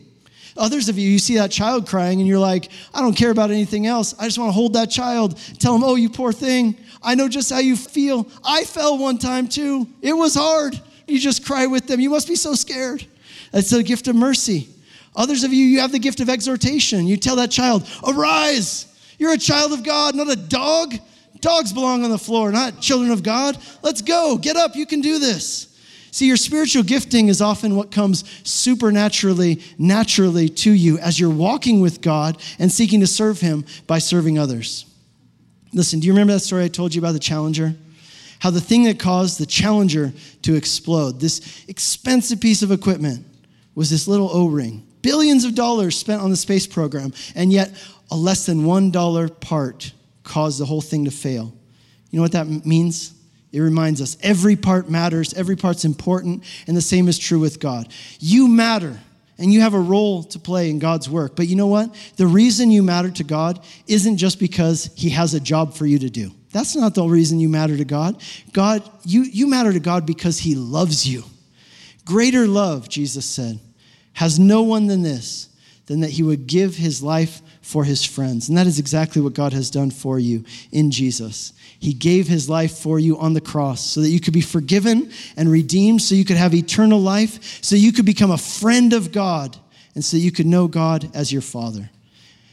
Others 0.57 0.87
of 0.87 0.97
you, 0.97 1.09
you 1.09 1.19
see 1.19 1.35
that 1.35 1.51
child 1.51 1.87
crying 1.87 2.19
and 2.19 2.27
you're 2.27 2.39
like, 2.39 2.69
I 2.93 3.01
don't 3.01 3.15
care 3.15 3.31
about 3.31 3.51
anything 3.51 3.87
else. 3.87 4.15
I 4.17 4.25
just 4.25 4.37
want 4.37 4.49
to 4.49 4.53
hold 4.53 4.73
that 4.73 4.89
child. 4.89 5.37
Tell 5.59 5.73
them, 5.73 5.83
oh, 5.83 5.95
you 5.95 6.09
poor 6.09 6.31
thing. 6.31 6.77
I 7.03 7.15
know 7.15 7.27
just 7.27 7.51
how 7.51 7.59
you 7.59 7.75
feel. 7.75 8.25
I 8.43 8.63
fell 8.63 8.97
one 8.97 9.17
time 9.17 9.49
too. 9.49 9.87
It 10.01 10.13
was 10.13 10.33
hard. 10.33 10.79
You 11.07 11.19
just 11.19 11.45
cry 11.45 11.67
with 11.67 11.87
them. 11.87 11.99
You 11.99 12.09
must 12.09 12.27
be 12.27 12.35
so 12.35 12.55
scared. 12.55 13.05
That's 13.51 13.69
the 13.69 13.83
gift 13.83 14.07
of 14.07 14.15
mercy. 14.15 14.69
Others 15.15 15.43
of 15.43 15.53
you, 15.53 15.65
you 15.65 15.79
have 15.79 15.91
the 15.91 15.99
gift 15.99 16.19
of 16.19 16.29
exhortation. 16.29 17.07
You 17.07 17.17
tell 17.17 17.37
that 17.37 17.51
child, 17.51 17.87
arise. 18.05 18.85
You're 19.17 19.33
a 19.33 19.37
child 19.37 19.71
of 19.71 19.83
God, 19.83 20.15
not 20.15 20.29
a 20.29 20.35
dog. 20.35 20.95
Dogs 21.39 21.71
belong 21.71 22.03
on 22.03 22.09
the 22.09 22.17
floor, 22.17 22.51
not 22.51 22.81
children 22.81 23.11
of 23.11 23.23
God. 23.23 23.57
Let's 23.81 24.01
go. 24.01 24.37
Get 24.37 24.57
up. 24.57 24.75
You 24.75 24.85
can 24.85 25.01
do 25.01 25.19
this. 25.19 25.71
See, 26.11 26.27
your 26.27 26.37
spiritual 26.37 26.83
gifting 26.83 27.27
is 27.27 27.41
often 27.41 27.75
what 27.75 27.91
comes 27.91 28.23
supernaturally, 28.47 29.61
naturally 29.77 30.47
to 30.47 30.71
you 30.71 30.97
as 30.99 31.19
you're 31.19 31.29
walking 31.29 31.81
with 31.81 32.01
God 32.01 32.41
and 32.57 32.71
seeking 32.71 33.01
to 33.01 33.07
serve 33.07 33.41
Him 33.41 33.65
by 33.85 33.99
serving 33.99 34.39
others. 34.39 34.85
Listen, 35.73 35.99
do 35.99 36.07
you 36.07 36.13
remember 36.13 36.33
that 36.33 36.39
story 36.39 36.63
I 36.63 36.69
told 36.69 36.95
you 36.95 37.01
about 37.01 37.11
the 37.11 37.19
Challenger? 37.19 37.75
How 38.39 38.49
the 38.49 38.61
thing 38.61 38.85
that 38.85 38.97
caused 38.97 39.39
the 39.39 39.45
Challenger 39.45 40.13
to 40.43 40.55
explode, 40.55 41.19
this 41.19 41.65
expensive 41.67 42.39
piece 42.39 42.63
of 42.63 42.71
equipment, 42.71 43.25
was 43.75 43.89
this 43.89 44.07
little 44.07 44.29
O 44.31 44.47
ring 44.47 44.84
billions 45.05 45.45
of 45.45 45.53
dollars 45.53 45.95
spent 45.95 46.19
on 46.19 46.31
the 46.31 46.35
space 46.35 46.65
program, 46.65 47.13
and 47.35 47.53
yet 47.53 47.71
a 48.09 48.15
less 48.15 48.47
than 48.47 48.63
$1 48.63 49.39
part 49.39 49.93
caused 50.23 50.59
the 50.59 50.65
whole 50.65 50.81
thing 50.81 51.05
to 51.05 51.11
fail. 51.11 51.53
You 52.09 52.17
know 52.17 52.23
what 52.23 52.31
that 52.31 52.65
means? 52.65 53.13
It 53.51 53.59
reminds 53.59 54.01
us 54.01 54.17
every 54.23 54.55
part 54.55 54.89
matters, 54.89 55.35
every 55.35 55.55
part's 55.55 55.85
important, 55.85 56.43
and 56.65 56.75
the 56.75 56.81
same 56.81 57.07
is 57.07 57.19
true 57.19 57.37
with 57.37 57.59
God. 57.59 57.87
You 58.19 58.47
matter, 58.47 58.99
and 59.37 59.53
you 59.53 59.61
have 59.61 59.75
a 59.75 59.79
role 59.79 60.23
to 60.23 60.39
play 60.39 60.71
in 60.71 60.79
God's 60.79 61.07
work. 61.07 61.35
But 61.35 61.47
you 61.49 61.55
know 61.55 61.67
what? 61.67 61.93
The 62.17 62.25
reason 62.25 62.71
you 62.71 62.81
matter 62.81 63.11
to 63.11 63.23
God 63.23 63.63
isn't 63.85 64.17
just 64.17 64.39
because 64.39 64.89
He 64.95 65.11
has 65.11 65.35
a 65.35 65.39
job 65.39 65.75
for 65.75 65.85
you 65.85 65.99
to 65.99 66.09
do. 66.09 66.31
That's 66.51 66.75
not 66.75 66.95
the 66.95 67.05
reason 67.05 67.39
you 67.39 67.49
matter 67.49 67.77
to 67.77 67.85
God. 67.85 68.19
God, 68.53 68.81
you, 69.03 69.21
you 69.21 69.45
matter 69.45 69.71
to 69.71 69.79
God 69.79 70.07
because 70.07 70.39
He 70.39 70.55
loves 70.55 71.07
you. 71.07 71.23
Greater 72.05 72.47
love, 72.47 72.89
Jesus 72.89 73.25
said, 73.25 73.59
has 74.15 74.39
no 74.39 74.63
one 74.63 74.87
than 74.87 75.03
this, 75.03 75.49
than 75.85 75.99
that 75.99 76.09
he 76.09 76.23
would 76.23 76.47
give 76.47 76.75
his 76.75 77.03
life 77.03 77.41
for 77.61 77.83
his 77.83 78.03
friends. 78.03 78.49
And 78.49 78.57
that 78.57 78.67
is 78.67 78.79
exactly 78.79 79.21
what 79.21 79.33
God 79.33 79.53
has 79.53 79.69
done 79.69 79.91
for 79.91 80.19
you 80.19 80.43
in 80.71 80.89
Jesus. 80.89 81.53
He 81.79 81.93
gave 81.93 82.27
his 82.27 82.49
life 82.49 82.77
for 82.77 82.99
you 82.99 83.17
on 83.17 83.33
the 83.33 83.41
cross 83.41 83.85
so 83.85 84.01
that 84.01 84.09
you 84.09 84.19
could 84.19 84.33
be 84.33 84.41
forgiven 84.41 85.11
and 85.37 85.51
redeemed, 85.51 86.01
so 86.01 86.15
you 86.15 86.25
could 86.25 86.37
have 86.37 86.53
eternal 86.53 86.99
life, 86.99 87.63
so 87.63 87.75
you 87.75 87.91
could 87.91 88.05
become 88.05 88.31
a 88.31 88.37
friend 88.37 88.93
of 88.93 89.11
God, 89.11 89.57
and 89.93 90.03
so 90.03 90.17
you 90.17 90.31
could 90.31 90.47
know 90.47 90.67
God 90.67 91.09
as 91.13 91.31
your 91.31 91.41
Father. 91.41 91.89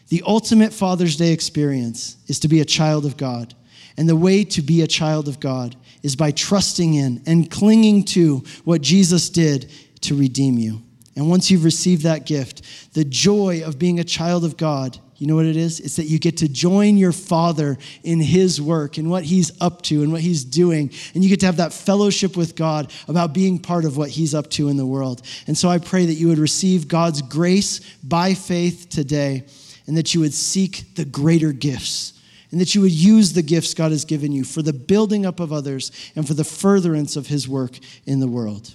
The 0.08 0.22
ultimate 0.26 0.72
Father's 0.72 1.16
Day 1.16 1.32
experience 1.32 2.16
is 2.26 2.40
to 2.40 2.48
be 2.48 2.60
a 2.60 2.66
child 2.66 3.06
of 3.06 3.16
God. 3.16 3.54
And 3.96 4.08
the 4.08 4.16
way 4.16 4.44
to 4.44 4.62
be 4.62 4.82
a 4.82 4.86
child 4.86 5.28
of 5.28 5.40
God 5.40 5.76
is 6.02 6.16
by 6.16 6.32
trusting 6.32 6.94
in 6.94 7.22
and 7.26 7.50
clinging 7.50 8.04
to 8.04 8.42
what 8.64 8.80
Jesus 8.80 9.30
did 9.30 9.70
to 10.02 10.14
redeem 10.14 10.58
you. 10.58 10.82
And 11.14 11.28
once 11.28 11.50
you've 11.50 11.64
received 11.64 12.02
that 12.02 12.26
gift, 12.26 12.94
the 12.94 13.04
joy 13.04 13.62
of 13.64 13.78
being 13.78 14.00
a 14.00 14.04
child 14.04 14.44
of 14.44 14.56
God, 14.56 14.98
you 15.22 15.28
know 15.28 15.36
what 15.36 15.46
it 15.46 15.56
is? 15.56 15.78
It's 15.78 15.96
that 15.96 16.06
you 16.06 16.18
get 16.18 16.38
to 16.38 16.48
join 16.48 16.96
your 16.96 17.12
Father 17.12 17.78
in 18.02 18.18
His 18.18 18.60
work 18.60 18.98
and 18.98 19.08
what 19.08 19.22
He's 19.22 19.52
up 19.60 19.82
to 19.82 20.02
and 20.02 20.10
what 20.10 20.20
He's 20.20 20.42
doing. 20.42 20.90
And 21.14 21.22
you 21.22 21.30
get 21.30 21.38
to 21.40 21.46
have 21.46 21.58
that 21.58 21.72
fellowship 21.72 22.36
with 22.36 22.56
God 22.56 22.90
about 23.06 23.32
being 23.32 23.60
part 23.60 23.84
of 23.84 23.96
what 23.96 24.08
He's 24.10 24.34
up 24.34 24.50
to 24.50 24.68
in 24.68 24.76
the 24.76 24.84
world. 24.84 25.22
And 25.46 25.56
so 25.56 25.68
I 25.68 25.78
pray 25.78 26.06
that 26.06 26.14
you 26.14 26.26
would 26.26 26.38
receive 26.38 26.88
God's 26.88 27.22
grace 27.22 27.78
by 28.02 28.34
faith 28.34 28.88
today 28.88 29.44
and 29.86 29.96
that 29.96 30.12
you 30.12 30.20
would 30.20 30.34
seek 30.34 30.96
the 30.96 31.04
greater 31.04 31.52
gifts 31.52 32.14
and 32.50 32.60
that 32.60 32.74
you 32.74 32.80
would 32.80 32.90
use 32.90 33.32
the 33.32 33.42
gifts 33.42 33.74
God 33.74 33.92
has 33.92 34.04
given 34.04 34.32
you 34.32 34.42
for 34.42 34.60
the 34.60 34.72
building 34.72 35.24
up 35.24 35.38
of 35.38 35.52
others 35.52 35.92
and 36.16 36.26
for 36.26 36.34
the 36.34 36.42
furtherance 36.42 37.14
of 37.14 37.28
His 37.28 37.48
work 37.48 37.78
in 38.06 38.18
the 38.18 38.26
world. 38.26 38.74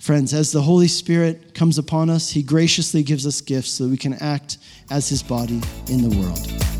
Friends, 0.00 0.32
as 0.32 0.50
the 0.50 0.62
Holy 0.62 0.88
Spirit 0.88 1.52
comes 1.54 1.76
upon 1.76 2.08
us, 2.08 2.30
He 2.30 2.42
graciously 2.42 3.02
gives 3.02 3.26
us 3.26 3.42
gifts 3.42 3.68
so 3.68 3.84
that 3.84 3.90
we 3.90 3.98
can 3.98 4.14
act 4.14 4.56
as 4.90 5.10
His 5.10 5.22
body 5.22 5.60
in 5.88 6.00
the 6.00 6.16
world. 6.18 6.79